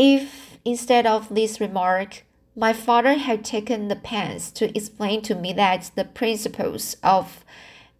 If 0.00 0.60
instead 0.64 1.06
of 1.06 1.34
this 1.34 1.60
remark, 1.60 2.24
my 2.54 2.72
father 2.72 3.14
had 3.14 3.44
taken 3.44 3.88
the 3.88 3.96
pains 3.96 4.52
to 4.52 4.76
explain 4.76 5.22
to 5.22 5.34
me 5.34 5.52
that 5.54 5.90
the 5.96 6.04
principles 6.04 6.96
of 7.02 7.44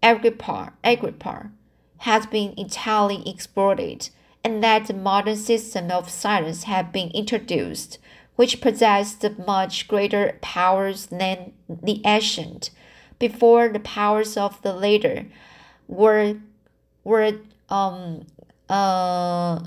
Agrippa, 0.00 0.74
Agrippa 0.84 1.50
had 1.98 2.30
been 2.30 2.54
entirely 2.56 3.28
exploited 3.28 4.10
and 4.44 4.62
that 4.62 4.86
the 4.86 4.94
modern 4.94 5.34
system 5.34 5.90
of 5.90 6.08
science 6.08 6.62
had 6.62 6.92
been 6.92 7.10
introduced 7.10 7.98
which 8.36 8.60
possessed 8.60 9.24
much 9.44 9.88
greater 9.88 10.38
powers 10.40 11.06
than 11.06 11.52
the 11.68 12.00
ancient, 12.06 12.70
before 13.18 13.68
the 13.68 13.80
powers 13.80 14.36
of 14.36 14.62
the 14.62 14.72
later 14.72 15.26
were 15.88 16.36
were 17.02 17.40
um 17.68 18.24
uh 18.70 19.58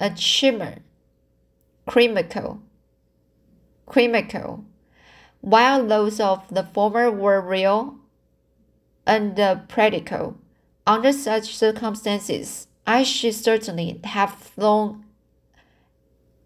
a 0.00 0.10
chimera, 0.16 0.78
chemical, 1.90 2.62
chemical, 3.92 4.64
while 5.40 5.86
those 5.86 6.20
of 6.20 6.48
the 6.48 6.64
former 6.64 7.10
were 7.10 7.40
real 7.40 7.96
and 9.06 9.36
practical. 9.68 10.36
Under 10.86 11.12
such 11.12 11.56
circumstances, 11.56 12.66
I 12.86 13.04
should 13.04 13.34
certainly 13.34 14.00
have 14.04 14.34
thrown 14.34 15.04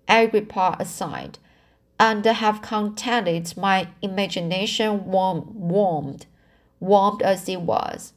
Agrippa 0.09 0.77
aside, 0.79 1.39
and 1.99 2.25
have 2.25 2.63
contented 2.63 3.57
my 3.57 3.89
imagination 4.03 5.07
warm, 5.07 5.51
warmed, 5.55 6.27
warmed 6.79 7.23
as 7.23 7.49
it 7.49 7.63
was. 7.63 8.13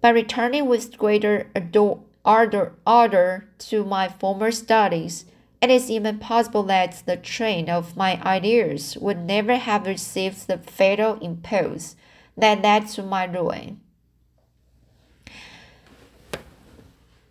By 0.00 0.10
returning 0.10 0.66
with 0.66 0.98
greater 0.98 1.50
ardor, 2.24 2.72
ardor 2.86 3.48
to 3.58 3.84
my 3.84 4.08
former 4.08 4.50
studies, 4.50 5.24
it 5.62 5.70
is 5.70 5.88
even 5.88 6.18
possible 6.18 6.64
that 6.64 7.04
the 7.06 7.16
train 7.16 7.70
of 7.70 7.96
my 7.96 8.20
ideas 8.22 8.98
would 9.00 9.18
never 9.18 9.54
have 9.56 9.86
received 9.86 10.48
the 10.48 10.58
fatal 10.58 11.14
impulse 11.20 11.94
that 12.36 12.62
led 12.62 12.88
to 12.88 13.02
my 13.04 13.24
ruin. 13.24 13.80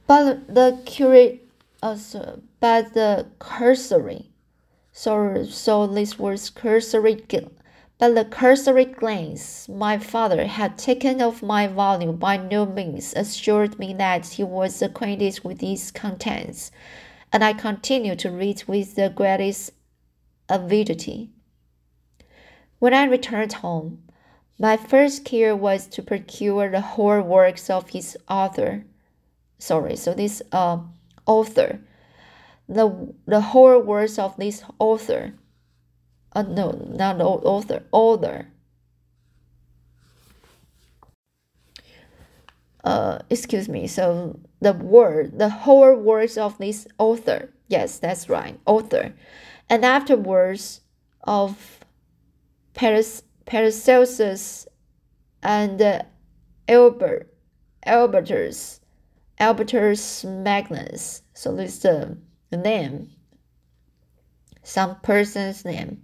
But 0.07 0.53
the 0.53 0.81
curate, 0.85 1.45
also, 1.83 2.19
uh, 2.19 2.35
but 2.59 2.93
the 2.93 3.27
cursory. 3.39 4.29
So, 4.93 5.43
so 5.43 5.87
this 5.87 6.17
was 6.19 6.49
cursory, 6.49 7.23
but 7.97 8.15
the 8.15 8.25
cursory 8.25 8.85
glance 8.85 9.69
my 9.69 9.97
father 9.97 10.47
had 10.47 10.77
taken 10.77 11.21
of 11.21 11.41
my 11.41 11.67
volume 11.67 12.17
by 12.17 12.37
no 12.37 12.65
means 12.65 13.13
assured 13.13 13.79
me 13.79 13.93
that 13.93 14.27
he 14.27 14.43
was 14.43 14.81
acquainted 14.81 15.39
with 15.43 15.63
its 15.63 15.91
contents, 15.91 16.71
and 17.31 17.43
I 17.43 17.53
continued 17.53 18.19
to 18.19 18.31
read 18.31 18.63
with 18.67 18.95
the 18.95 19.09
greatest 19.09 19.71
avidity. 20.49 21.29
When 22.79 22.93
I 22.93 23.05
returned 23.05 23.53
home, 23.53 24.03
my 24.59 24.77
first 24.77 25.25
care 25.25 25.55
was 25.55 25.87
to 25.87 26.03
procure 26.03 26.69
the 26.69 26.81
whole 26.81 27.21
works 27.21 27.69
of 27.69 27.89
his 27.89 28.17
author. 28.29 28.85
Sorry, 29.59 29.95
so 29.95 30.13
this 30.13 30.41
uh, 30.51 30.79
author 31.25 31.79
the, 32.71 33.13
the 33.27 33.41
whole 33.41 33.79
works 33.81 34.17
of 34.17 34.37
this 34.37 34.63
author. 34.79 35.33
Uh, 36.33 36.43
no, 36.43 36.71
not 36.89 37.19
author, 37.19 37.83
author. 37.91 38.47
Uh, 42.83 43.19
excuse 43.29 43.69
me. 43.69 43.87
So 43.87 44.39
the 44.59 44.73
word, 44.73 45.37
the 45.37 45.49
whole 45.49 45.95
words 45.95 46.37
of 46.37 46.57
this 46.57 46.87
author. 46.97 47.49
Yes, 47.67 47.99
that's 47.99 48.29
right, 48.29 48.59
author. 48.65 49.13
And 49.69 49.85
afterwards 49.85 50.81
of 51.23 51.79
Paracelsus 52.73 54.67
and 55.43 55.81
uh, 55.81 56.01
Albert, 56.67 57.33
Albertus, 57.85 58.79
Albertus 59.39 60.23
Magnus. 60.23 61.23
So 61.33 61.55
this 61.55 61.75
is 61.75 61.79
the, 61.81 62.17
the 62.49 62.57
name, 62.57 63.09
some 64.63 64.99
person's 65.01 65.65
name. 65.65 66.03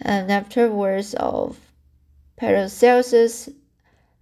And 0.00 0.30
afterwards 0.30 1.14
of 1.14 1.58
Paracelsus 2.36 3.48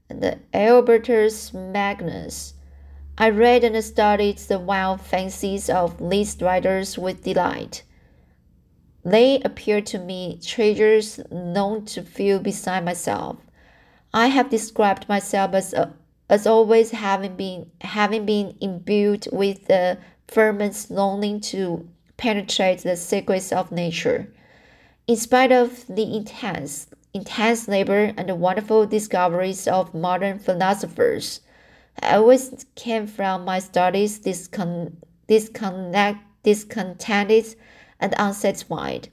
and 0.08 0.40
Albertus 0.52 1.52
Magnus. 1.52 2.54
I 3.18 3.30
read 3.30 3.64
and 3.64 3.82
studied 3.82 4.38
the 4.38 4.58
wild 4.58 5.00
fancies 5.00 5.70
of 5.70 6.10
these 6.10 6.40
writers 6.40 6.98
with 6.98 7.24
delight. 7.24 7.82
They 9.04 9.40
appear 9.40 9.80
to 9.82 9.98
me 9.98 10.40
treasures 10.44 11.20
known 11.30 11.84
to 11.86 12.02
few 12.02 12.38
beside 12.40 12.84
myself. 12.84 13.36
I 14.12 14.26
have 14.26 14.50
described 14.50 15.08
myself 15.08 15.54
as, 15.54 15.72
a, 15.72 15.94
as 16.28 16.46
always 16.46 16.90
having 16.90 17.36
been 17.36 17.70
having 17.80 18.26
been 18.26 18.56
imbued 18.60 19.28
with 19.32 19.66
the 19.66 19.98
ferment 20.28 20.86
longing 20.90 21.40
to 21.52 21.88
penetrate 22.16 22.80
the 22.80 22.96
secrets 22.96 23.52
of 23.52 23.70
nature. 23.70 24.32
In 25.06 25.16
spite 25.16 25.52
of 25.52 25.86
the 25.86 26.16
intense 26.16 26.88
intense 27.16 27.66
labor 27.66 28.12
and 28.16 28.28
the 28.28 28.34
wonderful 28.34 28.86
discoveries 28.86 29.66
of 29.66 29.94
modern 29.94 30.38
philosophers. 30.38 31.40
I 32.02 32.16
always 32.16 32.66
came 32.74 33.06
from 33.06 33.44
my 33.44 33.58
studies 33.58 34.20
discon- 34.20 34.92
disconnect, 35.26 36.18
discontented 36.42 37.56
and 37.98 38.14
unsatisfied. 38.18 39.08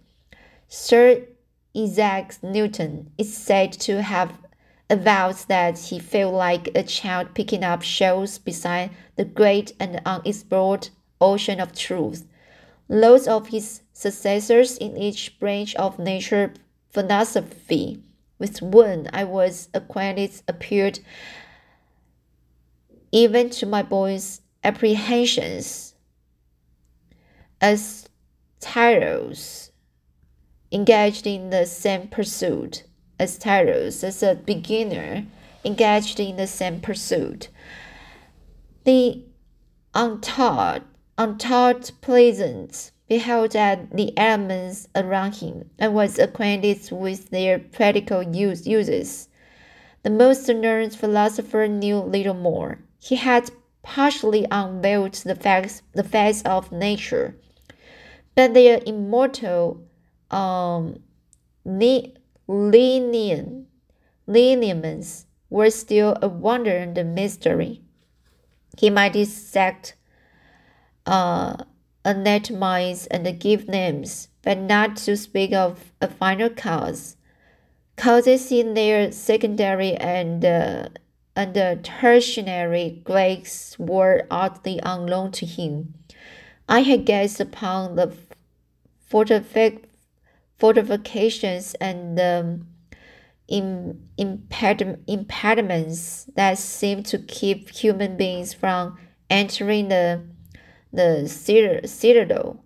Sir 0.68 1.28
Isaac 1.76 2.36
Newton 2.44 3.12
is 3.18 3.36
said 3.36 3.72
to 3.74 4.02
have 4.02 4.38
avowed 4.90 5.38
that 5.48 5.80
he 5.80 5.98
felt 5.98 6.34
like 6.34 6.70
a 6.76 6.84
child 6.84 7.34
picking 7.34 7.64
up 7.64 7.82
shells 7.82 8.38
beside 8.38 8.92
the 9.16 9.26
great 9.26 9.74
and 9.80 10.02
unexplored 10.06 10.90
ocean 11.22 11.60
of 11.60 11.74
truth. 11.74 12.28
Those 12.90 13.28
of 13.28 13.48
his 13.48 13.82
successors 13.94 14.78
in 14.78 14.98
each 14.98 15.40
branch 15.40 15.74
of 15.76 15.98
nature 15.98 16.54
philosophy 16.94 18.02
with 18.40 18.60
whom 18.60 19.08
I 19.12 19.24
was 19.24 19.70
acquainted 19.74 20.42
appeared 20.48 21.00
even 23.12 23.50
to 23.50 23.66
my 23.66 23.84
boy's 23.84 24.42
apprehensions 24.64 25.96
as 27.60 28.08
tyros 28.60 29.72
engaged 30.72 31.28
in 31.28 31.50
the 31.50 31.66
same 31.66 32.08
pursuit 32.08 32.84
as 33.20 33.38
tyros 33.38 34.04
as 34.04 34.24
a 34.24 34.36
beginner 34.36 35.26
engaged 35.64 36.20
in 36.20 36.36
the 36.36 36.48
same 36.48 36.82
pursuit. 36.82 37.50
The 38.84 39.24
untaught, 39.94 40.84
untaught 41.18 41.92
pleasant 42.02 42.92
beheld 43.08 43.56
at 43.56 43.96
the 43.96 44.18
elements 44.18 44.88
around 44.96 45.36
him 45.36 45.70
and 45.78 45.94
was 45.94 46.18
acquainted 46.18 46.90
with 46.92 47.30
their 47.30 47.60
practical 47.60 48.24
use, 48.24 48.66
uses. 48.66 49.28
The 50.04 50.10
most 50.10 50.48
learned 50.48 50.96
philosopher 50.96 51.68
knew 51.68 51.98
little 51.98 52.34
more. 52.34 52.80
He 53.00 53.16
had 53.16 53.52
partially 53.84 54.48
unveiled 54.50 55.14
the 55.14 55.36
facts, 55.36 55.82
the 55.94 56.04
facts 56.04 56.42
of 56.44 56.72
nature, 56.72 57.36
but 58.36 58.54
their 58.54 58.80
immortal 58.86 59.82
um, 60.32 60.98
lineaments 61.66 62.16
were 65.50 65.70
still 65.70 66.18
a 66.22 66.28
wonder 66.28 66.76
and 66.76 66.98
a 66.98 67.04
mystery. 67.04 67.82
He 68.78 68.90
might 68.90 69.14
dissect 69.14 69.96
uh, 71.06 71.58
anatomize 72.06 73.08
and 73.10 73.40
give 73.40 73.68
names, 73.68 74.28
but 74.42 74.58
not 74.58 74.98
to 74.98 75.16
speak 75.16 75.54
of 75.54 75.92
a 76.02 76.08
final 76.08 76.50
cause. 76.50 77.16
Causes 77.96 78.52
in 78.52 78.74
their 78.74 79.12
secondary 79.12 79.96
and 79.96 80.44
uh, 80.44 80.90
and 81.36 81.56
tertiary 81.84 83.02
grades 83.04 83.76
were 83.80 84.28
oddly 84.30 84.80
unknown 84.84 85.32
to 85.32 85.46
him. 85.46 85.94
I 86.70 86.82
had 86.82 87.06
guessed 87.06 87.40
upon 87.40 87.96
the 87.96 88.16
fortific 89.10 89.86
fortifications 90.60 91.74
and 91.76 92.20
um, 92.20 92.68
impediments 93.48 96.26
that 96.36 96.58
seem 96.58 97.04
to 97.04 97.18
keep 97.18 97.70
human 97.70 98.18
beings 98.18 98.54
from 98.54 98.98
entering 99.30 99.88
the 99.90 100.22
the 100.94 101.28
citadel, 101.28 102.64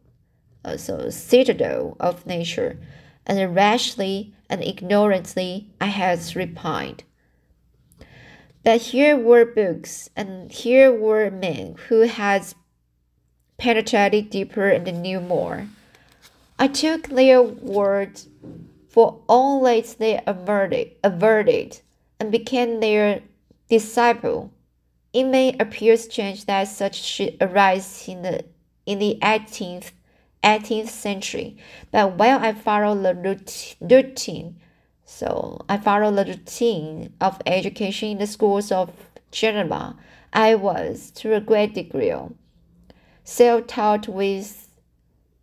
uh, 0.65 0.75
so 0.77 1.09
citadel 1.09 1.95
of 1.99 2.25
nature, 2.25 2.77
and 3.25 3.55
rashly 3.55 4.33
and 4.49 4.61
ignorantly 4.61 5.69
I 5.79 5.87
had 5.87 6.35
repined. 6.35 7.03
But 8.63 8.81
here 8.81 9.15
were 9.15 9.45
books, 9.45 10.09
and 10.15 10.51
here 10.51 10.91
were 10.91 11.31
men 11.31 11.75
who 11.87 12.01
had 12.01 12.53
penetrated 13.57 14.29
deeper 14.29 14.67
and 14.67 15.01
knew 15.01 15.21
more. 15.21 15.67
I 16.59 16.67
took 16.67 17.07
their 17.07 17.41
word 17.41 18.19
for 18.89 19.21
all 19.29 19.63
that 19.63 19.95
they 19.99 20.21
averted, 20.27 20.91
averted 21.03 21.79
and 22.19 22.31
became 22.31 22.79
their 22.79 23.21
disciple 23.69 24.51
it 25.13 25.23
may 25.23 25.55
appear 25.59 25.97
strange 25.97 26.45
that 26.45 26.67
such 26.67 27.01
should 27.01 27.37
arise 27.41 28.07
in 28.07 28.21
the 28.21 28.45
in 28.85 28.99
the 28.99 29.17
18th 29.21 29.91
18th 30.43 30.89
century, 30.89 31.57
but 31.91 32.13
while 32.13 32.39
I 32.39 32.53
follow 32.53 32.95
the 32.95 33.13
routine, 33.81 34.59
so 35.03 35.65
I 35.67 35.77
follow 35.77 36.11
the 36.11 36.25
routine 36.25 37.13
of 37.19 37.41
education 37.45 38.09
in 38.09 38.17
the 38.19 38.27
schools 38.27 38.71
of 38.71 38.91
Geneva, 39.31 39.95
I 40.31 40.55
was, 40.55 41.11
to 41.15 41.33
a 41.33 41.41
great 41.41 41.73
degree, 41.73 42.13
self-taught 43.23 44.07
with 44.07 44.69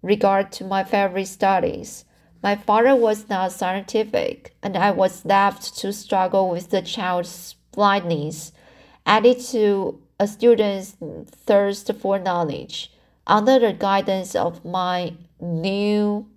regard 0.03 0.53
to 0.53 0.65
my 0.65 0.85
favorite 0.85 1.27
studies. 1.27 2.05
My 2.43 2.57
father 2.57 2.95
was 2.95 3.29
not 3.29 3.53
scientific, 3.53 4.55
and 4.63 4.77
I 4.77 4.91
was 4.91 5.25
left 5.25 5.77
to 5.79 5.93
struggle 5.93 6.49
with 6.49 6.71
the 6.71 6.83
child's 6.83 7.57
blindness 7.73 8.53
added 9.07 9.41
to 9.41 10.01
a 10.19 10.27
student's 10.27 10.97
thirst 11.27 11.93
for 11.95 12.19
knowledge. 12.19 12.93
Under 13.27 13.59
the 13.59 13.73
guidance 13.73 14.35
of 14.35 14.65
my 14.65 15.15
new 15.41 16.29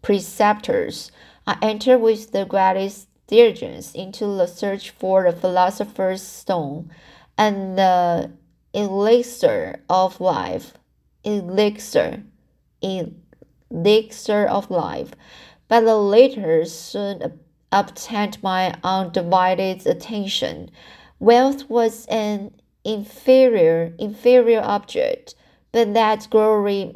preceptors, 0.00 1.10
I 1.46 1.56
entered 1.60 1.98
with 1.98 2.32
the 2.32 2.44
greatest 2.44 3.08
diligence 3.26 3.92
into 3.94 4.26
the 4.26 4.46
search 4.46 4.90
for 4.90 5.24
the 5.24 5.36
philosopher's 5.36 6.22
stone 6.22 6.90
and 7.36 7.78
the 7.78 8.30
elixir 8.72 9.80
of 9.88 10.20
life. 10.20 10.74
Elixir, 11.24 12.22
elixir 12.80 14.46
of 14.46 14.70
life. 14.70 15.12
But 15.68 15.80
the 15.82 15.96
latter 15.96 16.64
soon 16.64 17.40
obtained 17.70 18.42
my 18.42 18.74
undivided 18.84 19.86
attention. 19.86 20.70
Wealth 21.22 21.70
was 21.70 22.04
an 22.06 22.50
inferior 22.82 23.94
inferior 23.96 24.60
object, 24.60 25.36
but 25.70 25.94
that 25.94 26.26
glory 26.30 26.92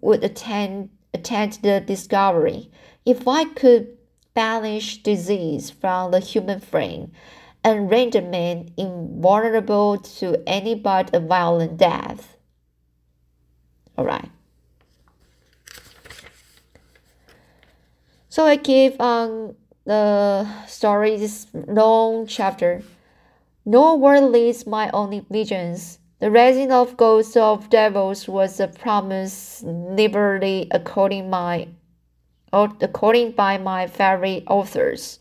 would 0.00 0.24
attend 0.24 0.90
attend 1.14 1.60
the 1.62 1.80
discovery. 1.80 2.72
If 3.06 3.28
I 3.28 3.44
could 3.44 3.96
banish 4.34 5.00
disease 5.04 5.70
from 5.70 6.10
the 6.10 6.18
human 6.18 6.58
frame 6.58 7.12
and 7.62 7.88
render 7.88 8.20
man 8.20 8.72
invulnerable 8.76 9.98
to 10.18 10.42
any 10.44 10.74
but 10.74 11.14
a 11.14 11.20
violent 11.20 11.76
death. 11.76 12.36
All 13.96 14.04
right. 14.04 14.28
So 18.28 18.44
I 18.44 18.56
give 18.56 19.00
um 19.00 19.54
the 19.84 20.48
story 20.66 21.16
this 21.16 21.46
long 21.54 22.26
chapter 22.26 22.82
nor 23.68 23.98
were 23.98 24.32
these 24.32 24.66
my 24.66 24.88
only 24.94 25.20
visions. 25.28 25.98
The 26.20 26.30
raising 26.30 26.72
of 26.72 26.96
ghosts 26.96 27.36
of 27.36 27.68
devils 27.68 28.26
was 28.26 28.58
a 28.60 28.66
promise 28.66 29.62
liberally 29.62 30.68
according 30.70 31.28
my 31.28 31.68
according 32.50 33.32
by 33.32 33.58
my 33.58 33.86
fairy 33.86 34.42
authors. 34.46 35.18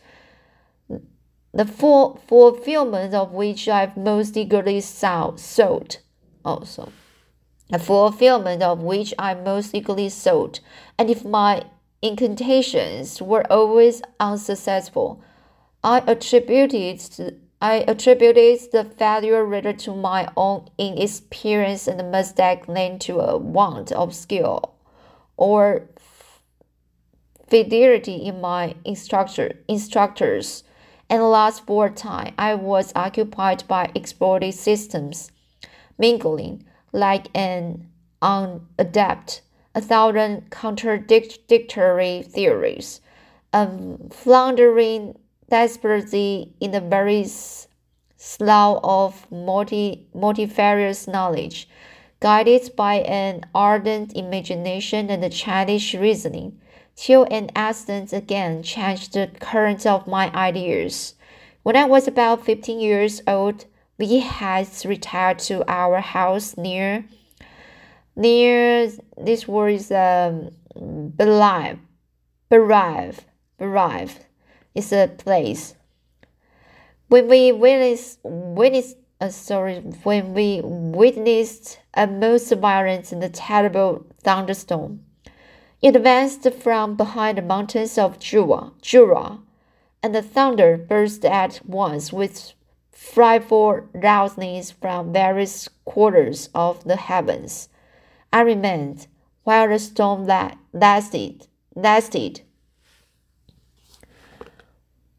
the 1.54 1.66
full 1.66 2.22
fulfillment 2.28 3.14
of 3.14 3.34
which 3.34 3.68
I've 3.68 3.98
most 3.98 4.38
eagerly 4.38 4.80
sought 4.80 6.00
also. 6.46 6.92
The 7.70 7.80
fulfillment 7.80 8.64
of 8.64 8.82
which 8.82 9.14
I 9.20 9.34
most 9.34 9.76
eagerly 9.76 10.08
sought, 10.10 10.62
and 10.98 11.10
if 11.10 11.26
my 11.26 11.64
incantations 12.02 13.22
were 13.22 13.46
always 13.52 14.02
unsuccessful, 14.20 15.22
I 15.84 16.02
attributed 16.08 17.00
I 17.62 17.86
attributed 17.88 18.72
the 18.72 18.84
failure 18.84 19.44
rather 19.44 19.74
to 19.74 19.96
my 19.96 20.30
own 20.38 20.70
inexperience 20.78 21.88
and 21.88 22.12
mistake 22.12 22.68
than 22.68 23.00
to 23.00 23.20
a 23.20 23.38
want 23.38 23.92
of 23.92 24.14
skill 24.14 24.76
or 25.38 25.90
fidelity 27.50 28.16
in 28.18 28.42
my 28.42 28.76
instructor 28.86 29.54
instructors. 29.68 30.64
And 31.10 31.24
last 31.24 31.66
for 31.66 31.90
time, 31.90 32.34
I 32.38 32.54
was 32.56 32.92
occupied 32.96 33.64
by 33.68 33.92
exploited 33.96 34.54
systems, 34.54 35.32
mingling 35.98 36.66
like 36.92 37.28
an 37.34 37.88
unadept, 38.22 39.42
a 39.74 39.82
thousand 39.82 40.52
contradictory 40.52 42.24
theories, 42.24 43.02
um, 43.54 44.10
floundering 44.12 45.18
desperately 45.50 46.54
in 46.60 46.72
the 46.72 46.82
very 46.82 47.26
slough 48.18 48.80
of 48.84 49.32
multi, 49.32 50.08
multifarious 50.14 51.08
knowledge, 51.08 51.70
guided 52.20 52.76
by 52.76 52.96
an 52.96 53.46
ardent 53.54 54.16
imagination 54.16 55.10
and 55.10 55.24
a 55.24 55.30
childish 55.30 55.94
reasoning, 55.94 56.60
till 56.96 57.28
an 57.30 57.50
accident 57.56 58.12
again 58.12 58.64
changed 58.64 59.14
the 59.14 59.28
current 59.40 59.86
of 59.86 60.08
my 60.08 60.34
ideas. 60.34 61.14
When 61.64 61.76
I 61.76 61.86
was 61.86 62.08
about 62.08 62.46
fifteen 62.46 62.80
years 62.80 63.22
old, 63.28 63.66
we 63.98 64.20
had 64.20 64.68
retired 64.86 65.40
to 65.40 65.64
our 65.68 66.00
house 66.02 66.58
near 66.58 67.06
near 68.16 68.90
this 69.18 69.48
word 69.48 69.74
is 69.74 69.92
um 69.92 70.50
berive 70.76 71.80
berive 72.50 73.20
is 74.78 74.94
a 74.94 75.08
place. 75.08 75.76
When 77.08 77.28
we 77.28 77.52
witnessed, 77.52 78.20
witnessed 78.24 78.98
uh, 79.20 79.30
sorry, 79.30 79.80
when 80.04 80.34
we 80.36 80.62
witnessed 80.64 81.80
a 81.96 82.06
most 82.06 82.54
violent 82.54 83.12
and 83.12 83.34
terrible 83.34 84.06
thunderstorm, 84.22 85.02
it 85.82 85.96
advanced 85.96 86.48
from 86.54 86.96
behind 86.96 87.38
the 87.40 87.42
mountains 87.42 87.98
of 87.98 88.20
Jura, 88.20 88.72
Jura, 88.82 89.40
and 90.04 90.14
the 90.14 90.22
thunder 90.22 90.78
burst 90.78 91.26
at 91.26 91.62
once 91.66 92.14
with 92.14 92.54
frightful 92.92 93.88
loudness 93.96 94.72
from 94.72 95.14
various 95.14 95.70
quarters 95.86 96.50
of 96.54 96.84
the 96.84 96.98
heavens. 96.98 97.70
I 98.32 98.42
remained 98.42 99.08
while 99.44 99.70
the 99.70 99.80
storm 99.80 100.28
lasted, 100.74 101.48
lasted 101.76 102.42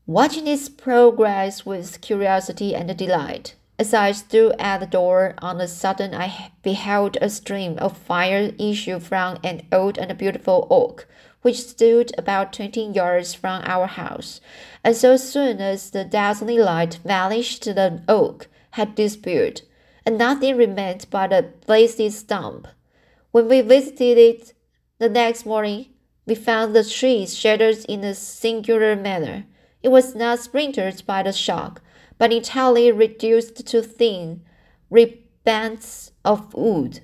watching 0.08 0.46
its 0.46 0.70
progress 0.70 1.66
with 1.66 2.00
curiosity 2.00 2.74
and 2.74 2.96
delight. 2.96 3.54
As 3.78 3.92
I 3.92 4.12
stood 4.12 4.54
at 4.58 4.80
the 4.80 4.86
door, 4.86 5.34
on 5.42 5.60
a 5.60 5.68
sudden 5.68 6.14
I 6.14 6.50
beheld 6.62 7.18
a 7.20 7.28
stream 7.28 7.76
of 7.76 7.94
fire 7.94 8.52
issue 8.58 9.00
from 9.00 9.36
an 9.44 9.66
old 9.70 9.98
and 9.98 10.16
beautiful 10.16 10.66
oak, 10.70 11.06
which 11.42 11.60
stood 11.60 12.10
about 12.16 12.54
twenty 12.54 12.86
yards 12.86 13.34
from 13.34 13.60
our 13.66 13.86
house. 13.86 14.40
And 14.82 14.96
so 14.96 15.18
soon 15.18 15.60
as 15.60 15.90
the 15.90 16.06
dazzling 16.06 16.60
light 16.60 17.00
vanished, 17.04 17.66
the 17.66 18.02
oak 18.08 18.48
had 18.70 18.94
disappeared, 18.94 19.60
and 20.06 20.16
nothing 20.16 20.56
remained 20.56 21.04
but 21.10 21.34
a 21.34 21.50
blazing 21.66 22.12
stump. 22.12 22.66
When 23.30 23.46
we 23.46 23.60
visited 23.60 24.16
it 24.16 24.54
the 24.98 25.10
next 25.10 25.44
morning, 25.44 25.90
we 26.24 26.34
found 26.34 26.74
the 26.74 26.82
tree 26.82 27.26
shattered 27.26 27.84
in 27.90 28.02
a 28.04 28.14
singular 28.14 28.96
manner. 28.96 29.44
It 29.82 29.88
was 29.88 30.14
not 30.14 30.40
splintered 30.40 31.02
by 31.06 31.22
the 31.22 31.32
shock, 31.32 31.82
but 32.18 32.32
entirely 32.32 32.90
reduced 32.90 33.66
to 33.66 33.82
thin 33.82 34.42
ribbons 34.90 36.12
of 36.24 36.52
wood. 36.54 37.00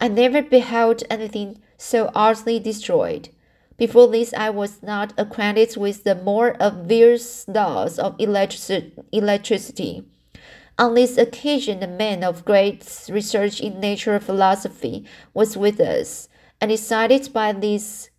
I 0.00 0.08
never 0.08 0.42
beheld 0.42 1.04
anything 1.08 1.60
so 1.76 2.10
utterly 2.14 2.58
destroyed. 2.58 3.28
Before 3.76 4.08
this, 4.08 4.34
I 4.34 4.50
was 4.50 4.82
not 4.82 5.12
acquainted 5.16 5.76
with 5.76 6.02
the 6.02 6.16
more 6.16 6.56
obvious 6.58 7.46
laws 7.46 7.98
of 7.98 8.16
electricity. 8.18 10.04
On 10.76 10.94
this 10.94 11.16
occasion, 11.16 11.82
a 11.82 11.86
man 11.86 12.24
of 12.24 12.44
great 12.44 13.06
research 13.08 13.60
in 13.60 13.78
natural 13.78 14.18
philosophy 14.18 15.04
was 15.34 15.56
with 15.56 15.80
us, 15.80 16.28
and 16.60 16.72
excited 16.72 17.32
by 17.32 17.52
this 17.52 18.10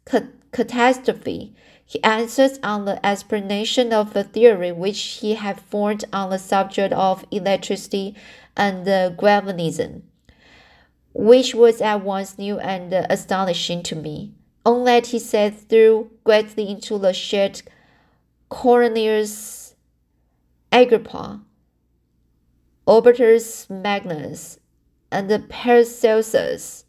catastrophe, 0.52 1.54
he 1.90 2.04
answers 2.04 2.60
on 2.62 2.86
the 2.86 3.04
explanation 3.04 3.92
of 3.92 4.14
the 4.14 4.24
theory 4.24 4.72
which 4.72 5.00
he 5.22 5.34
had 5.34 5.60
formed 5.60 6.06
on 6.14 6.30
the 6.30 6.38
subject 6.38 6.94
of 6.94 7.26
electricity 7.32 8.16
and 8.56 8.86
galvanism, 9.18 10.04
which 11.16 11.56
was 11.56 11.82
at 11.82 12.04
once 12.04 12.38
new 12.38 12.60
and 12.60 12.94
astonishing 12.94 13.82
to 13.82 13.96
me. 13.96 14.32
On 14.68 14.84
that 14.84 15.08
he 15.08 15.18
said 15.18 15.68
threw 15.68 16.12
greatly 16.24 16.70
into 16.70 17.00
the 17.00 17.12
shed 17.12 17.64
Cornelius 18.50 19.74
Agrippa, 20.72 21.42
Albertus 22.88 23.68
Magnus, 23.68 24.60
and 25.12 25.50
Paracelsus. 25.50 26.86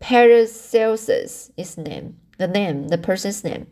Paracelsus 0.00 1.52
is 1.56 1.78
name 1.78 2.18
the 2.38 2.48
name, 2.48 2.88
the 2.88 2.98
person's 2.98 3.44
name, 3.44 3.66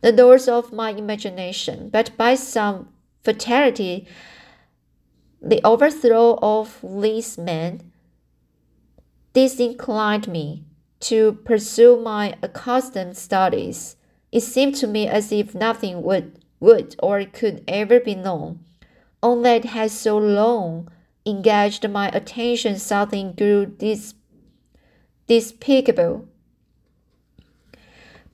the 0.00 0.12
doors 0.12 0.48
of 0.48 0.72
my 0.72 0.90
imagination, 0.90 1.88
but 1.88 2.16
by 2.16 2.34
some 2.34 2.88
fatality, 3.22 4.06
the 5.40 5.60
overthrow 5.64 6.38
of 6.42 6.78
these 6.82 7.36
men 7.38 7.92
disinclined 9.32 10.28
me 10.28 10.64
to 11.00 11.32
pursue 11.44 12.00
my 12.00 12.34
accustomed 12.42 13.16
studies. 13.16 13.96
It 14.30 14.42
seemed 14.42 14.76
to 14.76 14.86
me 14.86 15.08
as 15.08 15.32
if 15.32 15.54
nothing 15.54 16.02
would, 16.02 16.38
would 16.60 16.94
or 17.02 17.24
could 17.24 17.64
ever 17.66 17.98
be 17.98 18.14
known. 18.14 18.60
All 19.22 19.40
that 19.42 19.64
had 19.64 19.90
so 19.90 20.16
long 20.16 20.88
engaged 21.26 21.88
my 21.88 22.08
attention 22.08 22.78
something 22.78 23.32
grew 23.32 23.66
dis, 23.66 24.14
despicable 25.26 26.28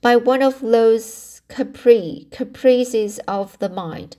by 0.01 0.15
one 0.15 0.41
of 0.41 0.61
those 0.61 1.41
capri, 1.49 2.27
caprices 2.31 3.19
of 3.27 3.57
the 3.59 3.69
mind, 3.69 4.17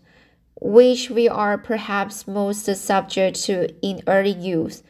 which 0.60 1.08
we 1.10 1.28
are 1.28 1.56
perhaps 1.56 2.26
most 2.26 2.66
subject 2.76 3.42
to 3.44 3.68
in 3.80 4.02
early 4.06 4.32
youth, 4.32 4.82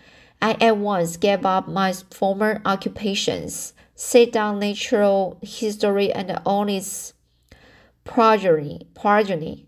I 0.42 0.52
at 0.54 0.78
once 0.78 1.16
gave 1.16 1.44
up 1.44 1.68
my 1.68 1.92
former 1.92 2.60
occupations, 2.64 3.74
set 3.94 4.32
down 4.32 4.58
natural 4.58 5.38
history 5.42 6.12
and 6.12 6.40
all 6.44 6.68
its 6.68 7.12
progeny, 8.04 8.88
progeny 8.94 9.66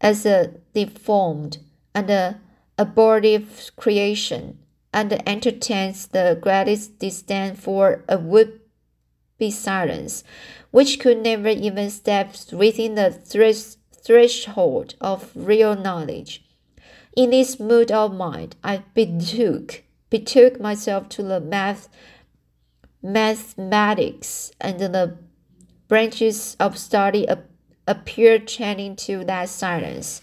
as 0.00 0.26
a 0.26 0.54
deformed 0.74 1.58
and 1.94 2.36
abortive 2.78 3.70
creation, 3.76 4.58
and 4.92 5.12
entertains 5.28 6.08
the 6.08 6.38
greatest 6.40 6.98
disdain 6.98 7.54
for 7.54 8.04
a 8.08 8.18
would 8.18 8.60
be 9.44 9.50
silence, 9.50 10.24
which 10.70 10.98
could 10.98 11.18
never 11.22 11.48
even 11.48 11.90
step 11.90 12.34
within 12.50 12.94
the 12.94 13.10
threshold 14.06 14.94
of 15.00 15.30
real 15.34 15.76
knowledge. 15.76 16.42
In 17.14 17.30
this 17.30 17.60
mood 17.60 17.92
of 17.92 18.14
mind, 18.14 18.56
I 18.64 18.82
betook, 18.94 19.82
betook 20.08 20.58
myself 20.60 21.10
to 21.10 21.22
the 21.22 21.40
math, 21.40 21.88
mathematics, 23.02 24.50
and 24.60 24.80
the 24.80 25.18
branches 25.88 26.56
of 26.58 26.78
study 26.78 27.26
appeared 27.86 28.48
chanting 28.48 28.96
to 28.96 29.24
that 29.24 29.50
silence, 29.50 30.22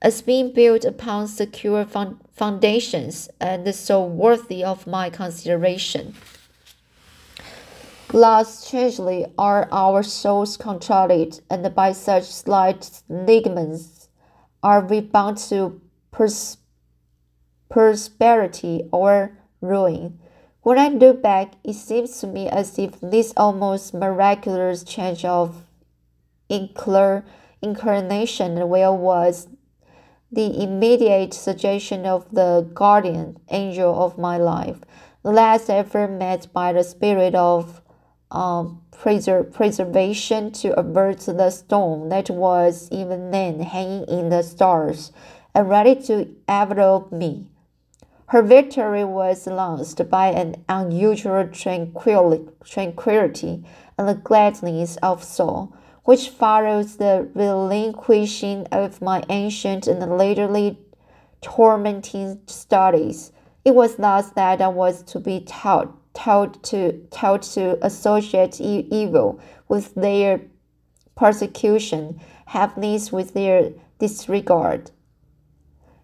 as 0.00 0.22
being 0.22 0.50
built 0.52 0.84
upon 0.86 1.28
secure 1.28 1.84
foundations 2.32 3.28
and 3.38 3.74
so 3.74 4.02
worthy 4.02 4.64
of 4.64 4.86
my 4.86 5.10
consideration. 5.10 6.14
Thus, 8.08 8.64
strangely, 8.64 9.26
are 9.36 9.68
our 9.72 10.02
souls 10.02 10.56
controlled, 10.56 11.40
and 11.50 11.74
by 11.74 11.92
such 11.92 12.24
slight 12.24 13.02
ligaments 13.08 14.08
are 14.62 14.80
we 14.80 15.00
bound 15.00 15.38
to 15.48 15.80
pers 16.12 16.58
prosperity 17.68 18.88
or 18.92 19.36
ruin. 19.60 20.18
When 20.62 20.78
I 20.78 20.88
look 20.88 21.20
back, 21.20 21.54
it 21.64 21.74
seems 21.74 22.20
to 22.20 22.26
me 22.26 22.48
as 22.48 22.78
if 22.78 23.00
this 23.00 23.32
almost 23.36 23.92
miraculous 23.92 24.84
change 24.84 25.24
of 25.24 25.64
incarnation 26.48 28.68
where 28.68 28.92
was 28.92 29.48
the 30.30 30.62
immediate 30.62 31.34
suggestion 31.34 32.06
of 32.06 32.32
the 32.32 32.68
guardian 32.72 33.38
angel 33.50 34.04
of 34.04 34.16
my 34.16 34.36
life, 34.36 34.78
the 35.22 35.32
last 35.32 35.68
ever 35.68 36.06
met 36.06 36.46
by 36.52 36.72
the 36.72 36.84
spirit 36.84 37.34
of 37.34 37.82
um, 38.30 38.82
preser- 38.90 39.52
preservation 39.52 40.50
to 40.52 40.78
avert 40.78 41.20
the 41.20 41.50
storm 41.50 42.08
that 42.08 42.30
was 42.30 42.88
even 42.90 43.30
then 43.30 43.60
hanging 43.60 44.04
in 44.08 44.28
the 44.28 44.42
stars 44.42 45.12
and 45.54 45.68
ready 45.68 45.94
to 45.94 46.28
envelop 46.48 47.12
me. 47.12 47.46
Her 48.30 48.42
victory 48.42 49.04
was 49.04 49.46
announced 49.46 50.10
by 50.10 50.28
an 50.28 50.64
unusual 50.68 51.48
tranquility 51.48 53.64
and 53.96 54.24
gladness 54.24 54.96
of 54.96 55.22
soul, 55.22 55.72
which 56.02 56.30
follows 56.30 56.96
the 56.96 57.28
relinquishing 57.34 58.66
of 58.72 59.00
my 59.00 59.22
ancient 59.28 59.86
and 59.86 60.18
latterly 60.18 60.76
tormenting 61.40 62.40
studies. 62.46 63.32
It 63.64 63.74
was 63.74 63.96
thus 63.96 64.30
that 64.30 64.60
I 64.60 64.68
was 64.68 65.02
to 65.04 65.20
be 65.20 65.40
taught, 65.40 65.94
taught 66.16 66.62
to 66.64 66.92
taught 67.10 67.42
to 67.42 67.78
associate 67.84 68.60
e 68.60 68.88
evil 68.90 69.38
with 69.68 69.94
their 69.94 70.40
persecution, 71.14 72.20
happiness 72.46 73.12
with 73.12 73.34
their 73.34 73.72
disregard. 73.98 74.90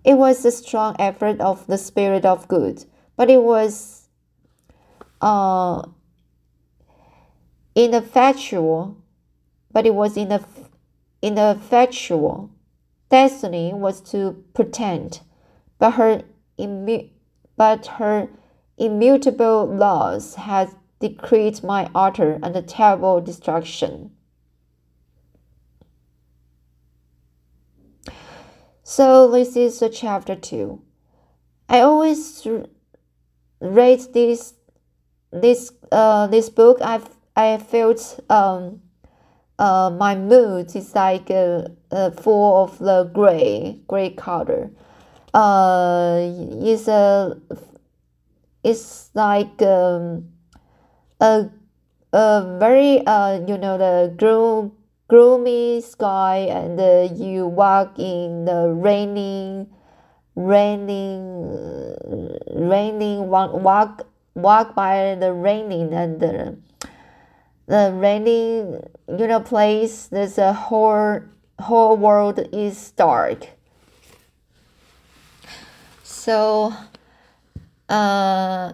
It 0.05 0.14
was 0.14 0.44
a 0.44 0.53
strong 0.53 0.96
effort 0.98 1.40
of 1.40 1.66
the 1.66 1.79
spirit 1.79 2.25
of 2.25 2.46
good, 2.48 2.85
but 3.16 3.31
it 3.31 3.42
was 3.42 4.09
uh, 5.20 5.83
ineffectual. 7.75 8.96
But 9.72 9.87
it 9.87 9.94
was 9.94 10.16
ineff- 10.16 10.68
ineffectual. 11.22 12.51
Destiny 13.09 13.72
was 13.72 14.03
to 14.11 14.44
pretend, 14.53 15.20
but 15.79 15.92
her 15.92 16.22
immu- 16.59 17.09
but 17.57 17.87
her 17.87 18.29
immutable 18.79 19.67
laws 19.67 20.35
has 20.35 20.75
decreed 21.01 21.63
my 21.63 21.91
utter 21.95 22.39
and 22.43 22.69
terrible 22.69 23.21
destruction. 23.21 24.11
So 28.85 29.31
this 29.31 29.57
is 29.57 29.81
a 29.83 29.89
chapter 29.89 30.35
two. 30.37 30.83
I 31.69 31.81
always 31.81 32.47
read 33.61 34.01
this 34.13 34.55
this 35.31 35.73
uh 35.91 36.27
this 36.27 36.51
book. 36.51 36.79
I've 36.83 37.09
I 37.35 37.59
felt 37.59 38.21
um 38.29 38.83
uh 39.59 39.91
my 39.91 40.15
mood 40.15 40.75
is 40.77 40.95
like 40.95 41.31
uh, 41.31 41.69
uh 41.91 42.11
full 42.11 42.65
of 42.65 42.79
the 42.79 43.05
gray 43.05 43.79
gray 43.87 44.11
color. 44.11 44.71
Uh, 45.33 46.19
it's 46.61 46.87
a 46.89 47.39
it's 48.62 49.11
like 49.14 49.61
um 49.62 50.29
a 51.20 51.48
a 52.12 52.57
very 52.59 53.05
uh 53.07 53.40
you 53.46 53.59
know 53.59 53.79
the 53.79 54.14
groom 54.16 54.72
gloomy 55.09 55.81
sky 55.81 56.48
and 56.48 56.81
uh, 56.81 57.09
you 57.14 57.46
walk 57.46 57.98
in 57.98 58.44
the 58.44 58.68
raining 58.68 59.66
raining 60.37 61.44
raining 62.55 63.29
walk 63.29 63.53
walk 63.53 64.07
walk 64.35 64.75
by 64.75 65.14
the 65.20 65.33
raining 65.33 65.92
and 65.92 66.20
the, 66.20 66.57
the 67.66 67.92
raining 67.94 68.81
you 69.18 69.27
know 69.27 69.40
place 69.40 70.07
there's 70.07 70.38
a 70.38 70.53
whole 70.53 71.20
whole 71.62 71.96
world 71.96 72.40
is 72.53 72.90
dark. 72.92 73.48
So 76.03 76.75
uh 77.88 78.73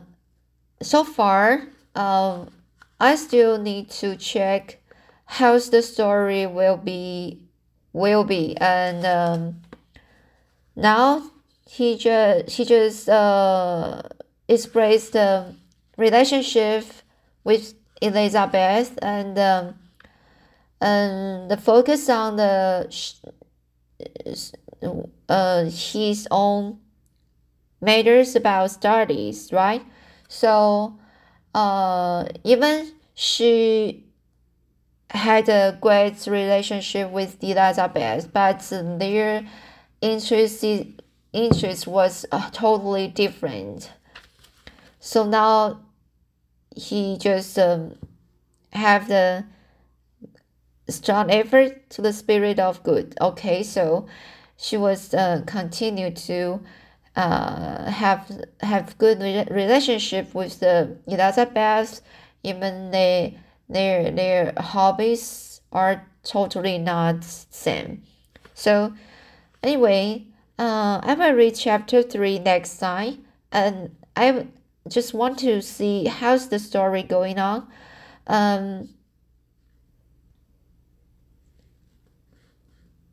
so 0.81 1.03
far 1.05 1.67
um 1.95 2.49
i 3.01 3.15
still 3.15 3.59
need 3.59 3.91
to 3.91 4.17
check 4.17 4.79
how's 5.27 5.71
the 5.71 5.83
story 5.83 6.47
will 6.47 6.77
be 6.77 7.49
will 7.93 8.25
be. 8.25 8.57
And 8.57 9.05
um, 9.05 9.61
now 10.77 11.31
he 11.69 11.97
just 11.97 12.57
he 12.57 12.65
just 12.65 13.09
uh, 13.09 14.03
expressed 14.49 15.13
the 15.13 15.55
relationship 15.97 16.85
with 17.45 17.75
Elizabeth 18.01 18.99
and 19.03 19.39
um, 19.39 19.75
and 20.81 21.51
the 21.51 21.57
focus 21.57 22.09
on 22.09 22.37
the 22.37 22.89
uh, 25.29 25.65
his 25.65 26.29
own 26.31 26.79
matters 27.81 28.35
about 28.37 28.71
studies 28.71 29.53
right 29.53 29.85
so 30.29 30.99
uh, 31.55 32.25
even 32.45 32.93
she 33.15 34.05
had 35.11 35.49
a 35.49 35.79
great 35.81 36.27
relationship 36.27 37.11
with 37.11 37.43
Elizabeth, 37.43 38.33
but 38.33 38.61
their 38.71 39.47
interest 40.01 40.65
interest 41.33 41.87
was 41.87 42.27
uh, 42.31 42.51
totally 42.51 43.09
different. 43.09 43.91
So 45.01 45.25
now 45.25 45.81
he 46.75 47.17
just 47.19 47.59
um, 47.59 47.97
have 48.73 49.09
the 49.09 49.45
strong 50.89 51.31
effort 51.31 51.91
to 51.91 52.03
the 52.03 52.13
spirit 52.13 52.59
of 52.59 52.83
good. 52.83 53.15
Okay, 53.21 53.63
so 53.63 54.07
she 54.57 54.77
was 54.77 55.15
uh, 55.15 55.43
continue 55.47 56.11
to 56.11 56.61
uh, 57.19 57.91
have 57.91 58.31
have 58.61 58.97
good 58.97 59.21
relationship 59.51 60.33
with 60.35 60.61
the 60.61 60.97
Elizabeth, 61.09 62.01
even 62.45 62.93
they 62.93 63.37
their 63.69 64.13
their 64.13 64.53
hobbies 64.57 65.61
are 65.73 66.07
totally 66.23 66.79
not 66.79 67.25
same. 67.25 68.05
So 68.55 68.95
anyway, 69.65 70.27
uh, 70.61 71.01
I 71.03 71.15
will 71.15 71.33
read 71.33 71.57
chapter 71.57 72.05
three 72.05 72.39
next 72.39 72.79
time, 72.79 73.25
and 73.51 73.97
I 74.15 74.47
just 74.87 75.13
want 75.13 75.41
to 75.41 75.61
see 75.61 76.05
how's 76.05 76.49
the 76.51 76.61
story 76.61 77.03
going 77.03 77.41
on. 77.41 77.67
Um, 78.29 78.91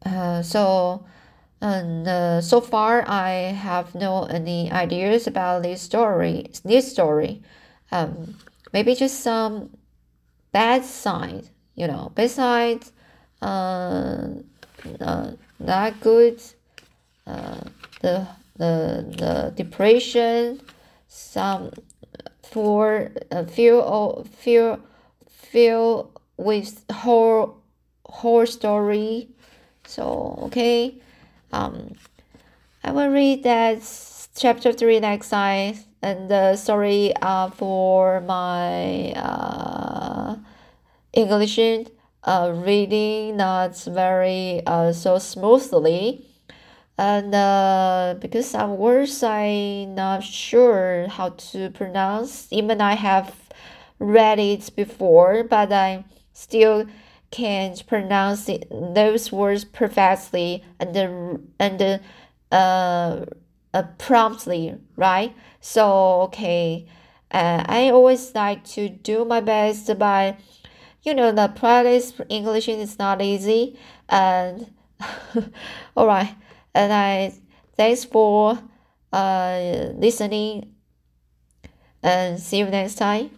uh, 0.06 0.44
so 0.44 1.08
and 1.66 2.08
uh, 2.08 2.42
so 2.42 2.62
far 2.62 3.04
I 3.08 3.32
have 3.68 3.96
no 3.96 4.26
any 4.26 4.72
ideas 4.72 5.26
about 5.26 5.64
this 5.64 5.82
story. 5.82 6.52
This 6.64 6.92
story, 6.92 7.42
um, 7.92 8.36
maybe 8.72 8.94
just 8.94 9.22
some 9.22 9.72
bad 10.52 10.86
side, 10.86 11.50
you 11.74 11.88
know, 11.88 12.12
bad 12.14 12.30
side, 12.30 12.84
uh, 13.42 14.28
uh, 15.02 15.32
not 15.58 16.00
good, 16.02 16.40
uh, 17.26 17.62
the, 18.02 18.28
the, 18.58 19.16
the 19.18 19.54
depression, 19.56 20.62
some 21.08 21.72
for 22.44 23.12
uh, 23.32 23.44
feel 23.46 24.28
feel 24.38 24.80
feel 25.28 26.12
with 26.38 26.86
whole 26.92 27.58
whole 28.06 28.46
story. 28.46 29.30
So 29.88 30.38
okay, 30.44 31.02
um, 31.52 31.94
I 32.84 32.92
will 32.92 33.10
read 33.10 33.44
that 33.44 33.82
chapter 34.36 34.72
three 34.74 35.00
next 35.00 35.30
time. 35.30 35.76
And 36.02 36.32
uh, 36.32 36.56
sorry 36.56 37.14
uh, 37.22 37.50
for 37.50 38.22
my 38.22 39.12
uh, 39.14 40.36
English 41.14 41.60
uh, 42.24 42.54
reading 42.56 43.38
not 43.38 43.76
very 43.86 44.62
uh, 44.66 44.92
so 44.94 45.18
smoothly. 45.18 46.26
And 46.98 47.34
uh, 47.34 48.16
because 48.20 48.50
some 48.50 48.78
words 48.78 49.24
I'm 49.24 49.96
not 49.96 50.24
sure 50.24 51.08
how 51.08 51.30
to 51.30 51.70
pronounce, 51.72 52.48
even 52.52 52.82
I 52.82 52.94
have 52.96 53.36
read 54.00 54.40
it 54.40 54.70
before, 54.76 55.44
but 55.44 55.74
I'm 55.74 56.06
still 56.34 56.86
can't 57.36 57.86
pronounce 57.88 58.50
those 58.72 59.32
words 59.32 59.66
perfectly 59.66 60.64
and 60.80 60.96
and 61.60 62.02
uh, 62.52 63.26
uh, 63.74 63.84
promptly, 63.98 64.76
right? 64.96 65.36
So, 65.60 66.22
okay, 66.28 66.88
uh, 67.32 67.64
I 67.68 67.90
always 67.90 68.34
like 68.34 68.64
to 68.76 68.88
do 68.90 69.26
my 69.26 69.42
best, 69.42 69.92
but 70.00 70.40
you 71.04 71.14
know, 71.14 71.32
the 71.32 71.48
practice 71.50 72.14
English 72.30 72.68
is 72.70 72.98
not 73.00 73.22
easy. 73.22 73.78
And 74.10 74.72
all 75.98 76.08
right, 76.08 76.36
and 76.74 76.94
I 76.94 77.34
thanks 77.76 78.06
for 78.06 78.60
uh 79.14 79.90
listening, 79.96 80.74
and 82.04 82.40
see 82.40 82.60
you 82.60 82.66
next 82.66 82.96
time. 82.96 83.32